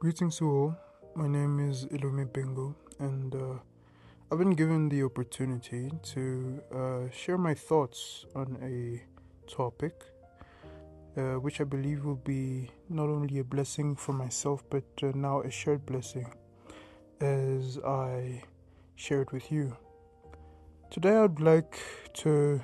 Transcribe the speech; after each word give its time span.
Greetings 0.00 0.36
to 0.36 0.48
all. 0.48 0.76
My 1.16 1.26
name 1.26 1.58
is 1.58 1.86
Ilumi 1.86 2.32
Bingo, 2.32 2.72
and 3.00 3.34
uh, 3.34 3.58
I've 4.30 4.38
been 4.38 4.54
given 4.54 4.88
the 4.88 5.02
opportunity 5.02 5.90
to 6.14 6.62
uh, 6.72 7.10
share 7.10 7.36
my 7.36 7.52
thoughts 7.52 8.24
on 8.36 8.58
a 8.62 9.02
topic 9.50 10.04
uh, 11.16 11.40
which 11.40 11.60
I 11.60 11.64
believe 11.64 12.04
will 12.04 12.22
be 12.22 12.70
not 12.88 13.08
only 13.08 13.40
a 13.40 13.44
blessing 13.44 13.96
for 13.96 14.12
myself 14.12 14.62
but 14.70 14.84
uh, 15.02 15.10
now 15.16 15.40
a 15.40 15.50
shared 15.50 15.84
blessing 15.84 16.32
as 17.20 17.80
I 17.84 18.44
share 18.94 19.22
it 19.22 19.32
with 19.32 19.50
you. 19.50 19.76
Today, 20.92 21.16
I'd 21.16 21.40
like 21.40 21.76
to 22.22 22.60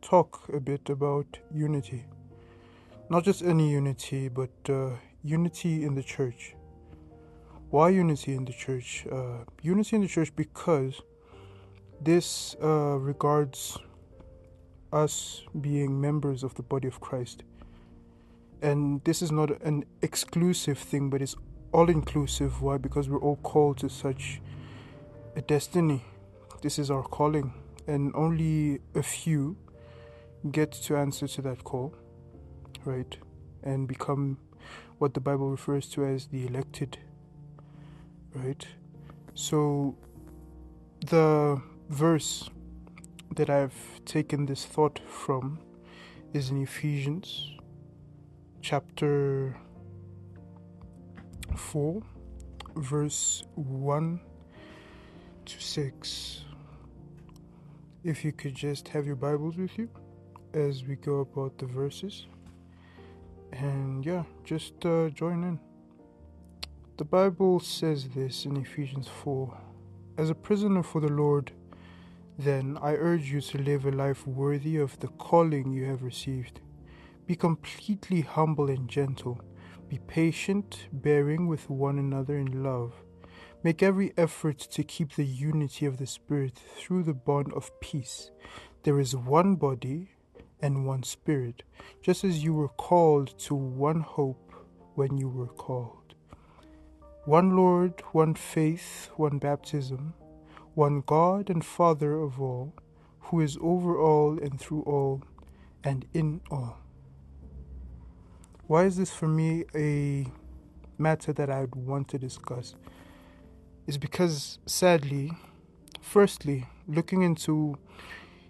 talk 0.00 0.48
a 0.50 0.60
bit 0.60 0.88
about 0.88 1.26
unity. 1.52 2.06
Not 3.10 3.22
just 3.24 3.42
any 3.42 3.70
unity, 3.70 4.28
but 4.28 4.70
uh, 4.70 4.92
unity 5.24 5.84
in 5.84 5.94
the 5.94 6.02
church. 6.02 6.54
Why 7.70 7.88
unity 7.88 8.34
in 8.34 8.44
the 8.44 8.52
church? 8.52 9.06
Uh, 9.10 9.44
unity 9.62 9.96
in 9.96 10.02
the 10.02 10.08
church 10.08 10.36
because 10.36 11.00
this 12.00 12.54
uh, 12.62 12.98
regards 12.98 13.78
us 14.92 15.42
being 15.60 16.00
members 16.00 16.44
of 16.44 16.54
the 16.54 16.62
body 16.62 16.86
of 16.86 17.00
Christ. 17.00 17.42
And 18.62 19.02
this 19.04 19.22
is 19.22 19.32
not 19.32 19.60
an 19.62 19.84
exclusive 20.02 20.78
thing, 20.78 21.10
but 21.10 21.20
it's 21.20 21.34
all 21.72 21.90
inclusive. 21.90 22.62
Why? 22.62 22.78
Because 22.78 23.08
we're 23.08 23.20
all 23.20 23.36
called 23.36 23.78
to 23.78 23.88
such 23.88 24.40
a 25.34 25.42
destiny. 25.42 26.04
This 26.62 26.78
is 26.78 26.90
our 26.90 27.02
calling, 27.02 27.52
and 27.86 28.14
only 28.14 28.80
a 28.94 29.02
few 29.02 29.56
get 30.50 30.72
to 30.72 30.96
answer 30.96 31.26
to 31.26 31.42
that 31.42 31.64
call, 31.64 31.94
right? 32.84 33.16
And 33.62 33.88
become 33.88 34.38
what 34.98 35.14
the 35.14 35.20
Bible 35.20 35.50
refers 35.50 35.88
to 35.90 36.04
as 36.04 36.26
the 36.26 36.46
elected, 36.46 36.98
right? 38.34 38.66
So, 39.34 39.96
the 41.00 41.60
verse 41.88 42.48
that 43.36 43.50
I've 43.50 44.04
taken 44.04 44.46
this 44.46 44.64
thought 44.64 45.00
from 45.08 45.58
is 46.32 46.50
in 46.50 46.62
Ephesians 46.62 47.50
chapter 48.60 49.56
4, 51.54 52.02
verse 52.76 53.44
1 53.56 54.20
to 55.44 55.60
6. 55.60 56.44
If 58.02 58.24
you 58.24 58.32
could 58.32 58.54
just 58.54 58.88
have 58.88 59.06
your 59.06 59.16
Bibles 59.16 59.56
with 59.56 59.76
you 59.78 59.88
as 60.54 60.84
we 60.84 60.96
go 60.96 61.20
about 61.20 61.58
the 61.58 61.66
verses. 61.66 62.26
And 63.58 64.04
yeah, 64.04 64.24
just 64.42 64.84
uh, 64.84 65.10
join 65.10 65.44
in. 65.44 65.60
The 66.96 67.04
Bible 67.04 67.60
says 67.60 68.08
this 68.08 68.46
in 68.46 68.56
Ephesians 68.56 69.06
4 69.22 69.56
As 70.18 70.28
a 70.28 70.34
prisoner 70.34 70.82
for 70.82 71.00
the 71.00 71.12
Lord, 71.12 71.52
then 72.36 72.76
I 72.82 72.94
urge 72.94 73.30
you 73.30 73.40
to 73.40 73.58
live 73.58 73.86
a 73.86 73.92
life 73.92 74.26
worthy 74.26 74.76
of 74.76 74.98
the 74.98 75.06
calling 75.06 75.72
you 75.72 75.84
have 75.84 76.02
received. 76.02 76.60
Be 77.26 77.36
completely 77.36 78.22
humble 78.22 78.68
and 78.68 78.88
gentle. 78.88 79.40
Be 79.88 80.00
patient, 80.08 80.88
bearing 80.92 81.46
with 81.46 81.70
one 81.70 81.98
another 81.98 82.36
in 82.36 82.64
love. 82.64 82.92
Make 83.62 83.82
every 83.84 84.12
effort 84.16 84.58
to 84.58 84.82
keep 84.82 85.14
the 85.14 85.24
unity 85.24 85.86
of 85.86 85.98
the 85.98 86.06
Spirit 86.06 86.58
through 86.76 87.04
the 87.04 87.14
bond 87.14 87.52
of 87.52 87.70
peace. 87.80 88.32
There 88.82 88.98
is 88.98 89.14
one 89.14 89.54
body 89.54 90.10
and 90.60 90.86
one 90.86 91.02
Spirit, 91.02 91.62
just 92.02 92.24
as 92.24 92.42
you 92.42 92.54
were 92.54 92.68
called 92.68 93.38
to 93.40 93.54
one 93.54 94.00
hope 94.00 94.52
when 94.94 95.18
you 95.18 95.28
were 95.28 95.48
called. 95.48 96.14
One 97.24 97.56
Lord, 97.56 98.02
one 98.12 98.34
faith, 98.34 99.10
one 99.16 99.38
baptism, 99.38 100.14
one 100.74 101.02
God 101.06 101.48
and 101.50 101.64
Father 101.64 102.14
of 102.20 102.40
all, 102.40 102.74
who 103.20 103.40
is 103.40 103.56
over 103.60 103.98
all 103.98 104.38
and 104.38 104.60
through 104.60 104.82
all 104.82 105.22
and 105.82 106.04
in 106.12 106.40
all. 106.50 106.78
Why 108.66 108.84
is 108.84 108.96
this 108.96 109.10
for 109.10 109.28
me 109.28 109.64
a 109.74 110.26
matter 110.98 111.32
that 111.32 111.50
I'd 111.50 111.74
want 111.74 112.08
to 112.08 112.18
discuss? 112.18 112.74
Is 113.86 113.98
because 113.98 114.58
sadly, 114.66 115.32
firstly, 116.00 116.66
looking 116.86 117.22
into 117.22 117.76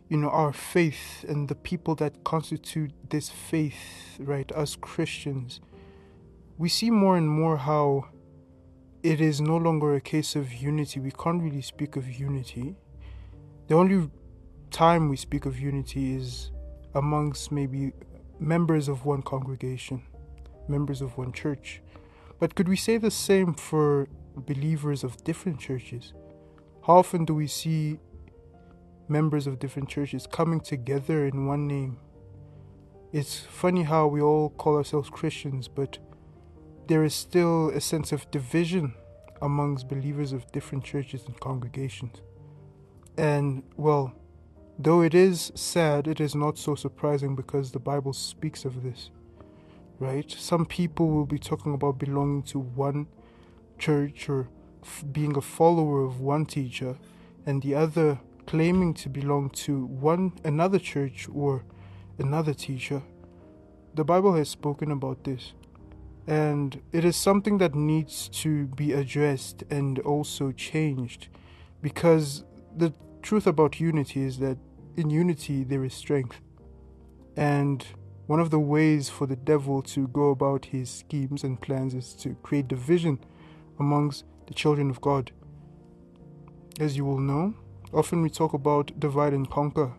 you 0.08 0.16
know 0.16 0.28
our 0.28 0.52
faith 0.52 1.24
and 1.28 1.48
the 1.48 1.54
people 1.54 1.94
that 1.96 2.24
constitute 2.24 2.92
this 3.08 3.28
faith, 3.30 4.18
right, 4.18 4.50
us 4.52 4.76
Christians, 4.76 5.60
we 6.58 6.68
see 6.68 6.90
more 6.90 7.16
and 7.16 7.28
more 7.28 7.56
how 7.56 8.08
it 9.02 9.20
is 9.20 9.40
no 9.40 9.56
longer 9.56 9.94
a 9.94 10.00
case 10.00 10.36
of 10.36 10.52
unity. 10.52 11.00
We 11.00 11.10
can't 11.10 11.42
really 11.42 11.62
speak 11.62 11.96
of 11.96 12.08
unity. 12.08 12.76
The 13.68 13.74
only 13.74 14.10
time 14.70 15.08
we 15.08 15.16
speak 15.16 15.46
of 15.46 15.58
unity 15.58 16.16
is 16.16 16.50
amongst 16.94 17.50
maybe 17.50 17.92
members 18.38 18.88
of 18.88 19.04
one 19.04 19.22
congregation, 19.22 20.02
members 20.68 21.00
of 21.00 21.16
one 21.16 21.32
church. 21.32 21.82
But 22.38 22.54
could 22.54 22.68
we 22.68 22.76
say 22.76 22.98
the 22.98 23.10
same 23.10 23.54
for 23.54 24.08
believers 24.36 25.04
of 25.04 25.22
different 25.24 25.60
churches? 25.60 26.12
How 26.86 26.96
often 26.96 27.24
do 27.24 27.34
we 27.34 27.46
see 27.46 27.98
members 29.08 29.46
of 29.46 29.58
different 29.58 29.88
churches 29.88 30.26
coming 30.26 30.60
together 30.60 31.26
in 31.26 31.46
one 31.46 31.66
name? 31.66 31.98
It's 33.12 33.38
funny 33.38 33.84
how 33.84 34.06
we 34.06 34.20
all 34.20 34.50
call 34.50 34.76
ourselves 34.76 35.10
Christians, 35.10 35.68
but 35.68 35.98
there 36.88 37.04
is 37.04 37.14
still 37.14 37.70
a 37.70 37.80
sense 37.80 38.12
of 38.12 38.30
division 38.30 38.94
amongst 39.40 39.88
believers 39.88 40.32
of 40.32 40.50
different 40.52 40.84
churches 40.84 41.24
and 41.26 41.38
congregations. 41.38 42.20
And, 43.16 43.62
well, 43.76 44.14
Though 44.78 45.02
it 45.02 45.14
is 45.14 45.52
sad, 45.54 46.08
it 46.08 46.20
is 46.20 46.34
not 46.34 46.58
so 46.58 46.74
surprising 46.74 47.36
because 47.36 47.70
the 47.70 47.78
Bible 47.78 48.12
speaks 48.12 48.64
of 48.64 48.82
this, 48.82 49.10
right? 50.00 50.28
Some 50.28 50.66
people 50.66 51.08
will 51.10 51.26
be 51.26 51.38
talking 51.38 51.74
about 51.74 51.98
belonging 51.98 52.42
to 52.44 52.58
one 52.58 53.06
church 53.78 54.28
or 54.28 54.48
f- 54.82 55.04
being 55.12 55.36
a 55.36 55.40
follower 55.40 56.02
of 56.02 56.20
one 56.20 56.44
teacher, 56.44 56.96
and 57.46 57.62
the 57.62 57.76
other 57.76 58.18
claiming 58.46 58.94
to 58.94 59.08
belong 59.08 59.50
to 59.50 59.86
one 59.86 60.32
another 60.44 60.78
church 60.78 61.28
or 61.32 61.64
another 62.18 62.54
teacher. 62.54 63.02
The 63.94 64.04
Bible 64.04 64.34
has 64.34 64.48
spoken 64.48 64.90
about 64.90 65.24
this, 65.24 65.52
and 66.26 66.80
it 66.92 67.04
is 67.04 67.16
something 67.16 67.58
that 67.58 67.74
needs 67.74 68.28
to 68.30 68.66
be 68.66 68.92
addressed 68.92 69.62
and 69.70 69.98
also 70.00 70.52
changed 70.52 71.28
because 71.82 72.44
the 72.76 72.92
truth 73.22 73.46
about 73.46 73.78
unity 73.78 74.22
is 74.22 74.38
that 74.38 74.58
in 74.96 75.10
unity 75.10 75.64
there 75.64 75.84
is 75.84 75.94
strength. 75.94 76.40
And 77.36 77.84
one 78.26 78.40
of 78.40 78.50
the 78.50 78.58
ways 78.58 79.08
for 79.10 79.26
the 79.26 79.36
devil 79.36 79.82
to 79.82 80.08
go 80.08 80.30
about 80.30 80.66
his 80.66 80.88
schemes 80.88 81.44
and 81.44 81.60
plans 81.60 81.94
is 81.94 82.14
to 82.14 82.34
create 82.42 82.68
division 82.68 83.18
amongst 83.78 84.24
the 84.46 84.54
children 84.54 84.88
of 84.88 85.00
God. 85.00 85.30
As 86.80 86.96
you 86.96 87.04
will 87.04 87.18
know, 87.18 87.54
often 87.94 88.22
we 88.22 88.30
talk 88.30 88.52
about 88.52 88.98
divide 88.98 89.32
and 89.32 89.48
conquer. 89.50 89.92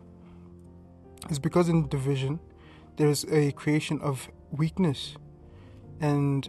It's 1.28 1.38
because 1.38 1.68
in 1.68 1.88
division 1.88 2.40
there 2.96 3.08
is 3.08 3.24
a 3.30 3.52
creation 3.52 4.00
of 4.00 4.28
weakness 4.50 5.16
and 6.00 6.48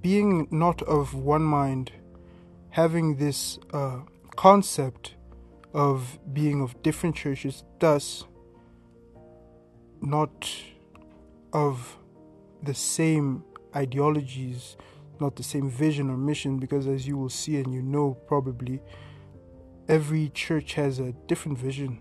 being 0.00 0.46
not 0.50 0.82
of 0.82 1.14
one 1.14 1.42
mind, 1.42 1.92
having 2.70 3.16
this 3.16 3.58
uh, 3.72 4.00
concept 4.36 5.16
of 5.74 6.18
being 6.32 6.62
of 6.62 6.80
different 6.82 7.16
churches, 7.16 7.64
thus 7.80 8.24
not 10.00 10.50
of 11.52 11.98
the 12.62 12.74
same 12.74 13.44
ideologies, 13.74 14.76
not 15.20 15.36
the 15.36 15.42
same 15.42 15.68
vision 15.68 16.10
or 16.10 16.16
mission, 16.16 16.58
because 16.58 16.86
as 16.86 17.06
you 17.06 17.16
will 17.16 17.28
see 17.28 17.56
and 17.56 17.72
you 17.72 17.82
know 17.82 18.14
probably, 18.26 18.80
every 19.88 20.30
church 20.30 20.74
has 20.74 20.98
a 20.98 21.12
different 21.26 21.58
vision. 21.58 22.00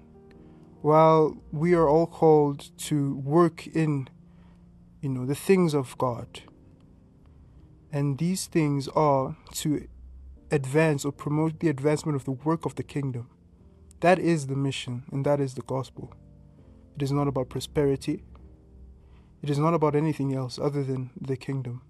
While 0.81 1.37
we 1.51 1.73
are 1.73 1.87
all 1.87 2.07
called 2.07 2.69
to 2.79 3.15
work 3.17 3.67
in, 3.67 4.07
you 5.01 5.09
know, 5.09 5.25
the 5.25 5.35
things 5.35 5.73
of 5.73 5.97
God, 5.97 6.41
and 7.91 8.17
these 8.17 8.47
things 8.47 8.87
are 8.89 9.37
to 9.53 9.87
advance 10.51 11.05
or 11.05 11.11
promote 11.11 11.59
the 11.59 11.69
advancement 11.69 12.15
of 12.15 12.25
the 12.25 12.31
work 12.31 12.65
of 12.65 12.75
the 12.75 12.83
kingdom. 12.83 13.29
That 14.01 14.19
is 14.19 14.47
the 14.47 14.55
mission, 14.55 15.03
and 15.11 15.25
that 15.25 15.39
is 15.39 15.55
the 15.55 15.61
gospel. 15.61 16.13
It 16.95 17.01
is 17.01 17.11
not 17.11 17.27
about 17.27 17.49
prosperity. 17.49 18.23
It 19.41 19.49
is 19.49 19.57
not 19.57 19.73
about 19.73 19.95
anything 19.95 20.35
else 20.35 20.59
other 20.59 20.83
than 20.83 21.11
the 21.19 21.37
kingdom. 21.37 21.81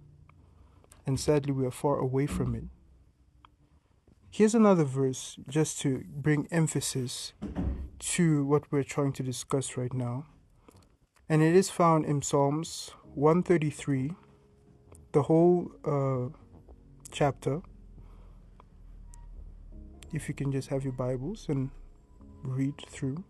And 1.05 1.19
sadly, 1.19 1.51
we 1.51 1.65
are 1.65 1.71
far 1.71 1.97
away 1.97 2.25
from 2.25 2.55
it. 2.55 2.63
Here's 4.37 4.53
another 4.53 4.83
verse 4.83 5.37
just 5.47 5.79
to 5.79 6.03
bring 6.13 6.49
emphasis 6.51 7.31
to 7.99 8.43
what 8.43 8.69
we're 8.69 8.83
trying 8.83 9.13
to 9.13 9.23
discuss 9.23 9.77
right 9.77 9.93
now. 9.93 10.25
And 11.29 11.41
it 11.41 11.55
is 11.55 11.69
found 11.69 12.03
in 12.03 12.21
Psalms 12.21 12.91
133, 13.13 14.11
the 15.13 15.21
whole 15.21 15.71
uh, 15.85 16.37
chapter. 17.13 17.61
If 20.11 20.27
you 20.27 20.33
can 20.33 20.51
just 20.51 20.67
have 20.67 20.83
your 20.83 20.91
Bibles 20.91 21.45
and 21.47 21.69
read 22.43 22.73
through. 22.89 23.23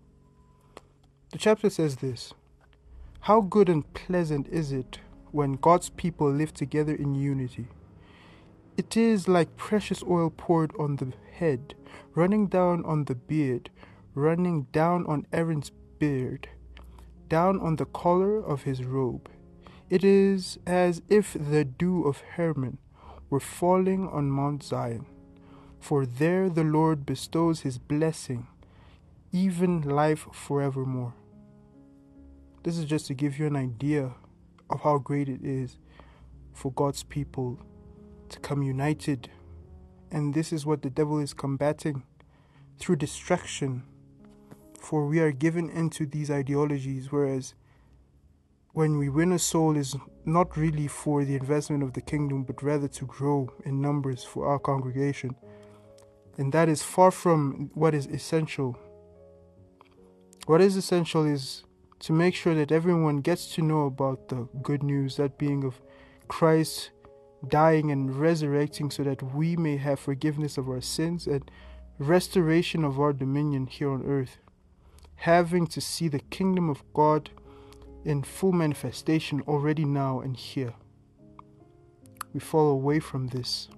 The 1.31 1.38
chapter 1.38 1.69
says 1.69 1.98
this 1.98 2.34
How 3.19 3.42
good 3.42 3.69
and 3.69 3.94
pleasant 3.94 4.48
is 4.48 4.72
it 4.72 5.01
when 5.30 5.51
God's 5.51 5.90
people 5.90 6.31
live 6.31 6.51
together 6.51 6.96
in 6.96 7.13
unity. 7.13 7.68
It 8.77 8.98
is 8.98 9.30
like 9.30 9.56
precious 9.56 10.04
oil 10.04 10.30
poured 10.30 10.74
on 10.77 10.98
the 10.98 11.13
head, 11.31 11.75
running 12.13 12.48
down 12.48 12.83
on 12.83 13.06
the 13.06 13.16
beard, 13.16 13.69
running 14.13 14.63
down 14.74 15.06
on 15.06 15.27
Aaron's 15.31 15.72
beard, 15.98 16.50
down 17.30 17.57
on 17.62 17.77
the 17.77 17.86
collar 17.86 18.38
of 18.38 18.63
his 18.63 18.83
robe. 18.83 19.30
It 19.89 20.04
is 20.04 20.60
as 20.68 21.01
if 21.07 21.38
the 21.39 21.63
dew 21.63 22.04
of 22.04 22.19
Hermon 22.36 22.77
were 23.30 23.39
falling 23.39 24.10
on 24.10 24.30
Mount 24.30 24.62
Zion, 24.62 25.06
for 25.80 26.06
there 26.06 26.50
the 26.50 26.66
Lord 26.66 27.06
bestows 27.06 27.62
his 27.62 27.77
blessing, 27.77 28.45
even 29.31 29.83
life 29.83 30.27
forevermore. 30.33 31.13
This 32.63 32.77
is 32.77 32.86
just 32.86 33.07
to 33.07 33.13
give 33.13 33.39
you 33.39 33.45
an 33.45 33.56
idea 33.56 34.12
of 34.69 34.81
how 34.81 34.98
great 34.98 35.30
it 35.30 35.45
is 35.45 35.77
for 36.54 36.74
God's 36.74 37.04
people 37.04 37.60
to 38.36 38.40
come 38.42 38.62
united. 38.62 39.30
And 40.12 40.34
this 40.34 40.54
is 40.54 40.66
what 40.66 40.82
the 40.82 40.90
devil 40.90 41.20
is 41.20 41.34
combating 41.34 42.04
through 42.78 42.98
distraction. 42.98 43.84
For 44.80 45.08
we 45.08 45.20
are 45.20 45.32
given 45.32 45.70
into 45.70 46.06
these 46.06 46.30
ideologies, 46.30 47.12
whereas 47.12 47.56
when 48.74 48.98
we 48.98 49.10
win 49.10 49.32
a 49.32 49.40
soul 49.40 49.78
is 49.78 49.96
not 50.26 50.58
really 50.58 50.88
for 50.88 51.24
the 51.24 51.36
investment 51.36 51.82
of 51.82 51.94
the 51.94 52.02
kingdom, 52.02 52.44
but 52.44 52.62
rather 52.62 52.88
to 52.90 53.06
grow 53.06 53.50
in 53.64 53.82
numbers 53.82 54.24
for 54.24 54.48
our 54.48 54.60
congregation. 54.60 55.36
And 56.38 56.52
that 56.52 56.68
is 56.68 56.84
far 56.84 57.12
from 57.12 57.72
what 57.74 57.96
is 57.96 58.06
essential. 58.08 58.78
What 60.46 60.62
is 60.62 60.76
essential 60.76 61.26
is 61.26 61.64
to 62.00 62.12
make 62.12 62.36
sure 62.36 62.54
that 62.54 62.72
everyone 62.72 63.22
gets 63.22 63.56
to 63.56 63.62
know 63.62 63.86
about 63.86 64.28
the 64.28 64.48
good 64.62 64.84
news, 64.84 65.16
that 65.16 65.38
being 65.38 65.64
of 65.64 65.82
Christ 66.28 66.92
dying 67.50 67.92
and 67.92 68.16
resurrecting 68.16 68.90
so 68.92 69.04
that 69.04 69.22
we 69.36 69.56
may 69.56 69.78
have 69.78 70.00
forgiveness 70.00 70.58
of 70.58 70.70
our 70.70 70.82
sins 70.82 71.28
and 71.28 71.50
restoration 72.00 72.84
of 72.84 73.00
our 73.00 73.14
dominion 73.14 73.68
here 73.68 73.92
on 73.92 74.06
earth. 74.06 74.38
Having 75.18 75.68
to 75.68 75.82
see 75.82 76.08
the 76.08 76.20
kingdom 76.20 76.70
of 76.70 76.84
God 76.94 77.30
in 78.04 78.22
full 78.22 78.52
manifestation 78.52 79.42
already 79.48 79.86
now 79.86 80.20
and 80.20 80.36
here. 80.36 80.74
We 82.34 82.40
fall 82.40 82.70
away 82.70 83.00
from 83.00 83.28
this. 83.28 83.70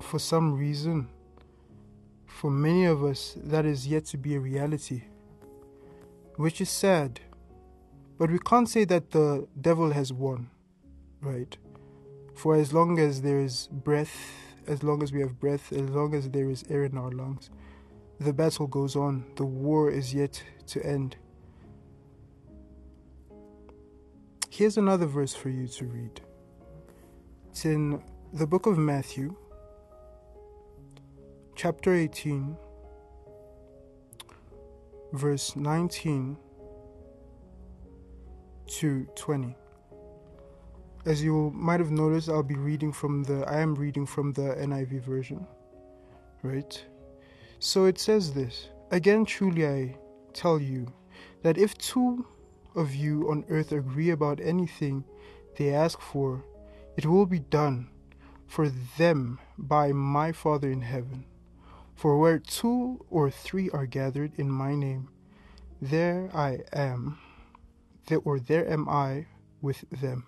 For 0.00 0.18
some 0.18 0.56
reason, 0.56 1.08
for 2.26 2.50
many 2.50 2.86
of 2.86 3.04
us, 3.04 3.36
that 3.42 3.66
is 3.66 3.86
yet 3.86 4.04
to 4.06 4.16
be 4.16 4.34
a 4.34 4.40
reality, 4.40 5.02
which 6.36 6.60
is 6.60 6.70
sad. 6.70 7.20
But 8.18 8.30
we 8.30 8.38
can't 8.38 8.68
say 8.68 8.84
that 8.84 9.10
the 9.10 9.46
devil 9.60 9.90
has 9.90 10.12
won, 10.12 10.50
right? 11.20 11.56
For 12.34 12.56
as 12.56 12.72
long 12.72 12.98
as 12.98 13.22
there 13.22 13.40
is 13.40 13.68
breath, 13.70 14.16
as 14.66 14.82
long 14.82 15.02
as 15.02 15.12
we 15.12 15.20
have 15.20 15.38
breath, 15.38 15.72
as 15.72 15.88
long 15.90 16.14
as 16.14 16.30
there 16.30 16.50
is 16.50 16.64
air 16.68 16.84
in 16.84 16.96
our 16.96 17.10
lungs, 17.10 17.50
the 18.18 18.32
battle 18.32 18.66
goes 18.66 18.96
on. 18.96 19.24
The 19.36 19.44
war 19.44 19.90
is 19.90 20.14
yet 20.14 20.42
to 20.68 20.84
end. 20.84 21.16
Here's 24.50 24.76
another 24.76 25.06
verse 25.06 25.34
for 25.34 25.48
you 25.48 25.66
to 25.66 25.86
read. 25.86 26.20
It's 27.50 27.64
in 27.64 28.02
the 28.32 28.46
book 28.46 28.66
of 28.66 28.78
Matthew, 28.78 29.34
chapter 31.54 31.94
18, 31.94 32.56
verse 35.12 35.56
19 35.56 36.36
to 38.66 39.06
20. 39.16 39.56
As 41.04 41.20
you 41.20 41.50
might 41.52 41.80
have 41.80 41.90
noticed, 41.90 42.28
I'll 42.28 42.44
be 42.44 42.54
reading 42.54 42.92
from 42.92 43.24
the, 43.24 43.44
I 43.48 43.58
am 43.60 43.74
reading 43.74 44.06
from 44.06 44.32
the 44.32 44.54
NIV 44.54 45.02
version, 45.02 45.44
right? 46.44 46.84
So 47.58 47.86
it 47.86 47.98
says 47.98 48.32
this 48.32 48.68
Again, 48.92 49.24
truly 49.24 49.66
I 49.66 49.96
tell 50.32 50.60
you 50.60 50.86
that 51.42 51.58
if 51.58 51.76
two 51.76 52.24
of 52.76 52.94
you 52.94 53.28
on 53.30 53.44
earth 53.48 53.72
agree 53.72 54.10
about 54.10 54.40
anything 54.40 55.04
they 55.58 55.74
ask 55.74 56.00
for, 56.00 56.44
it 56.96 57.06
will 57.06 57.26
be 57.26 57.40
done 57.40 57.88
for 58.46 58.68
them 58.96 59.40
by 59.58 59.92
my 59.92 60.30
Father 60.30 60.70
in 60.70 60.82
heaven. 60.82 61.24
For 61.96 62.16
where 62.16 62.38
two 62.38 63.04
or 63.10 63.28
three 63.28 63.70
are 63.70 63.86
gathered 63.86 64.32
in 64.36 64.50
my 64.50 64.76
name, 64.76 65.08
there 65.80 66.30
I 66.32 66.60
am, 66.72 67.18
or 68.24 68.38
there 68.38 68.70
am 68.70 68.88
I 68.88 69.26
with 69.60 69.84
them. 69.90 70.26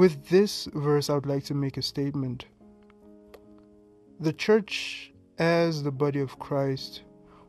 With 0.00 0.28
this 0.28 0.64
verse, 0.72 1.10
I 1.10 1.14
would 1.14 1.26
like 1.26 1.44
to 1.44 1.54
make 1.54 1.76
a 1.76 1.82
statement. 1.82 2.46
The 4.18 4.32
church, 4.32 5.12
as 5.36 5.82
the 5.82 5.90
body 5.90 6.20
of 6.20 6.38
Christ, 6.38 7.02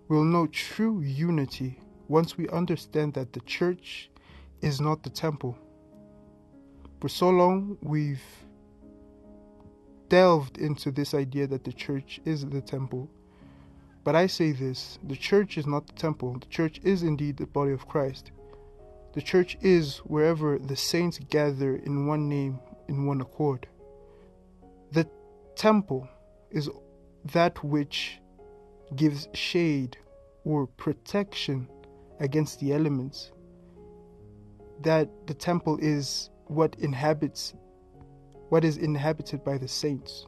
will 0.09 0.25
know 0.25 0.47
true 0.47 0.99
unity 0.99 1.79
once 2.09 2.37
we 2.37 2.49
understand 2.49 3.13
that 3.13 3.31
the 3.31 3.39
church 3.39 4.09
is 4.59 4.81
not 4.81 5.01
the 5.01 5.09
temple. 5.09 5.57
For 6.99 7.07
so 7.07 7.29
long, 7.29 7.77
we've 7.81 8.21
delved 10.09 10.57
into 10.57 10.91
this 10.91 11.13
idea 11.13 11.47
that 11.47 11.63
the 11.63 11.71
church 11.71 12.19
is 12.25 12.45
the 12.45 12.59
temple. 12.59 13.09
But 14.03 14.17
I 14.17 14.27
say 14.27 14.51
this 14.51 14.99
the 15.07 15.15
church 15.15 15.57
is 15.57 15.65
not 15.65 15.87
the 15.87 15.93
temple, 15.93 16.37
the 16.37 16.47
church 16.47 16.81
is 16.83 17.03
indeed 17.03 17.37
the 17.37 17.45
body 17.45 17.71
of 17.71 17.87
Christ. 17.87 18.31
The 19.13 19.21
church 19.21 19.57
is 19.61 19.97
wherever 19.99 20.57
the 20.57 20.75
saints 20.75 21.19
gather 21.29 21.75
in 21.75 22.07
one 22.07 22.29
name, 22.29 22.59
in 22.87 23.05
one 23.05 23.19
accord. 23.19 23.67
The 24.91 25.07
temple 25.55 26.07
is 26.49 26.69
that 27.33 27.61
which 27.63 28.19
gives 28.95 29.27
shade 29.33 29.97
or 30.45 30.67
protection 30.67 31.67
against 32.19 32.59
the 32.59 32.73
elements. 32.73 33.31
That 34.81 35.09
the 35.27 35.33
temple 35.33 35.77
is 35.81 36.29
what 36.45 36.75
inhabits, 36.79 37.53
what 38.49 38.63
is 38.63 38.77
inhabited 38.77 39.43
by 39.43 39.57
the 39.57 39.67
saints. 39.67 40.25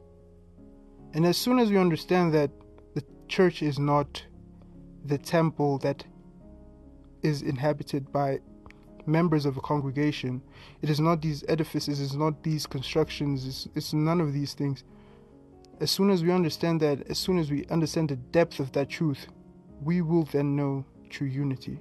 And 1.14 1.24
as 1.24 1.36
soon 1.36 1.58
as 1.58 1.70
we 1.70 1.78
understand 1.78 2.34
that 2.34 2.50
the 2.94 3.04
church 3.28 3.62
is 3.62 3.78
not 3.78 4.22
the 5.06 5.18
temple 5.18 5.78
that 5.78 6.04
is 7.22 7.42
inhabited 7.42 8.12
by 8.12 8.40
members 9.06 9.46
of 9.46 9.56
a 9.56 9.60
congregation. 9.60 10.42
It 10.82 10.90
is 10.90 11.00
not 11.00 11.22
these 11.22 11.44
edifices, 11.48 12.00
it's 12.00 12.14
not 12.14 12.42
these 12.42 12.66
constructions, 12.66 13.46
it's, 13.46 13.68
it's 13.74 13.92
none 13.92 14.20
of 14.20 14.32
these 14.32 14.54
things. 14.54 14.84
As 15.80 15.90
soon 15.90 16.10
as 16.10 16.22
we 16.22 16.30
understand 16.30 16.80
that, 16.80 17.08
as 17.10 17.18
soon 17.18 17.38
as 17.38 17.50
we 17.50 17.66
understand 17.66 18.08
the 18.08 18.16
depth 18.16 18.60
of 18.60 18.72
that 18.72 18.88
truth, 18.88 19.26
we 19.82 20.00
will 20.00 20.24
then 20.24 20.56
know 20.56 20.84
true 21.10 21.26
unity. 21.26 21.80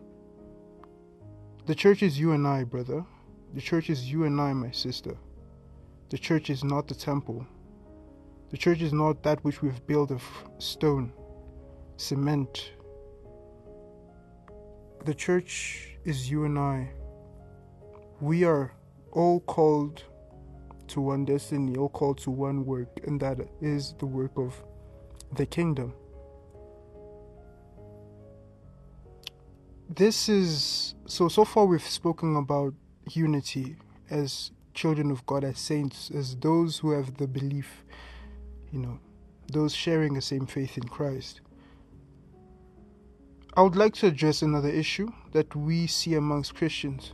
The 1.65 1.75
church 1.75 2.03
is 2.03 2.19
you 2.19 2.33
and 2.33 2.45
I, 2.45 2.63
brother. 2.63 3.05
The 3.53 3.61
church 3.61 3.89
is 3.89 4.11
you 4.11 4.25
and 4.25 4.39
I, 4.41 4.51
my 4.53 4.71
sister. 4.71 5.15
The 6.09 6.17
church 6.17 6.49
is 6.49 6.63
not 6.63 6.87
the 6.87 6.95
temple. 6.95 7.45
The 8.49 8.57
church 8.57 8.81
is 8.81 8.93
not 8.93 9.23
that 9.23 9.43
which 9.43 9.61
we've 9.61 9.85
built 9.87 10.11
of 10.11 10.23
stone, 10.57 11.13
cement. 11.97 12.73
The 15.05 15.13
church 15.13 15.97
is 16.03 16.29
you 16.29 16.45
and 16.45 16.59
I 16.59 16.89
we 18.23 18.45
are 18.45 18.71
all 19.11 19.41
called 19.41 20.01
to 20.87 21.01
one 21.01 21.25
destiny, 21.25 21.75
all 21.75 21.89
called 21.89 22.17
to 22.19 22.31
one 22.31 22.65
work, 22.65 22.87
and 23.05 23.19
that 23.19 23.37
is 23.59 23.95
the 23.99 24.05
work 24.05 24.31
of 24.37 24.55
the 25.33 25.45
kingdom. 25.45 25.93
This 29.89 30.29
is 30.29 30.95
so, 31.05 31.27
so 31.27 31.43
far 31.43 31.65
we've 31.65 31.85
spoken 31.85 32.37
about 32.37 32.73
unity 33.09 33.75
as 34.09 34.51
children 34.73 35.11
of 35.11 35.25
God, 35.25 35.43
as 35.43 35.59
saints, 35.59 36.09
as 36.09 36.37
those 36.37 36.79
who 36.79 36.91
have 36.91 37.17
the 37.17 37.27
belief, 37.27 37.83
you 38.71 38.79
know, 38.79 38.99
those 39.51 39.75
sharing 39.75 40.13
the 40.13 40.21
same 40.21 40.45
faith 40.45 40.77
in 40.77 40.83
Christ. 40.83 41.41
I 43.55 43.63
would 43.63 43.75
like 43.75 43.95
to 43.95 44.07
address 44.07 44.41
another 44.41 44.69
issue 44.69 45.11
that 45.33 45.53
we 45.57 45.87
see 45.87 46.13
amongst 46.15 46.55
Christians 46.55 47.11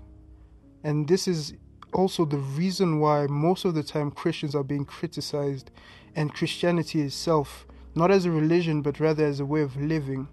and 0.83 1.07
this 1.07 1.27
is 1.27 1.53
also 1.93 2.25
the 2.25 2.37
reason 2.37 2.99
why 2.99 3.27
most 3.27 3.65
of 3.65 3.73
the 3.73 3.83
time 3.83 4.11
Christians 4.11 4.55
are 4.55 4.63
being 4.63 4.85
criticized 4.85 5.71
and 6.15 6.33
Christianity 6.33 7.01
itself, 7.01 7.65
not 7.95 8.11
as 8.11 8.25
a 8.25 8.31
religion 8.31 8.81
but 8.81 8.99
rather 8.99 9.25
as 9.25 9.39
a 9.39 9.45
way 9.45 9.61
of 9.61 9.75
living, 9.75 10.27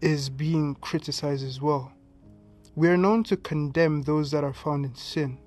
is 0.00 0.28
being 0.28 0.74
criticized 0.76 1.44
as 1.44 1.60
well. 1.60 1.92
We 2.74 2.88
are 2.88 2.96
known 2.96 3.24
to 3.24 3.36
condemn 3.36 4.02
those 4.02 4.30
that 4.30 4.44
are 4.44 4.54
found 4.54 4.86
in 4.86 4.94
sin. 4.94 5.38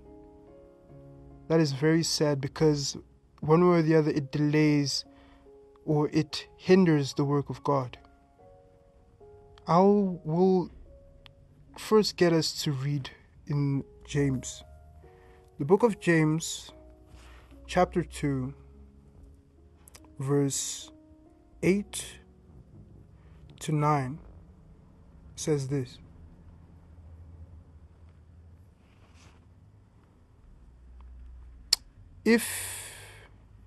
That 1.48 1.60
is 1.60 1.72
very 1.72 2.04
sad 2.04 2.40
because 2.40 2.98
one 3.40 3.70
way 3.70 3.80
or 3.80 3.82
the 3.82 3.96
other, 3.96 4.12
it 4.12 4.32
delays 4.32 5.06
or 5.86 6.10
it 6.10 6.48
hinders 6.58 7.14
the 7.14 7.26
work 7.26 7.50
of 7.50 7.64
God. 7.64 7.98
I 9.68 9.80
will 9.80 10.70
first 11.78 12.18
get 12.18 12.34
us 12.34 12.64
to 12.64 12.72
read 12.72 13.10
in 13.48 13.84
James. 14.06 14.64
The 15.60 15.66
book 15.66 15.84
of 15.84 16.00
James, 16.00 16.72
chapter 17.68 18.04
2, 18.04 18.54
verse 20.20 20.92
8 21.64 22.06
to 23.60 23.72
9 23.72 24.20
says 25.36 25.68
this 25.68 25.98
If 32.24 32.92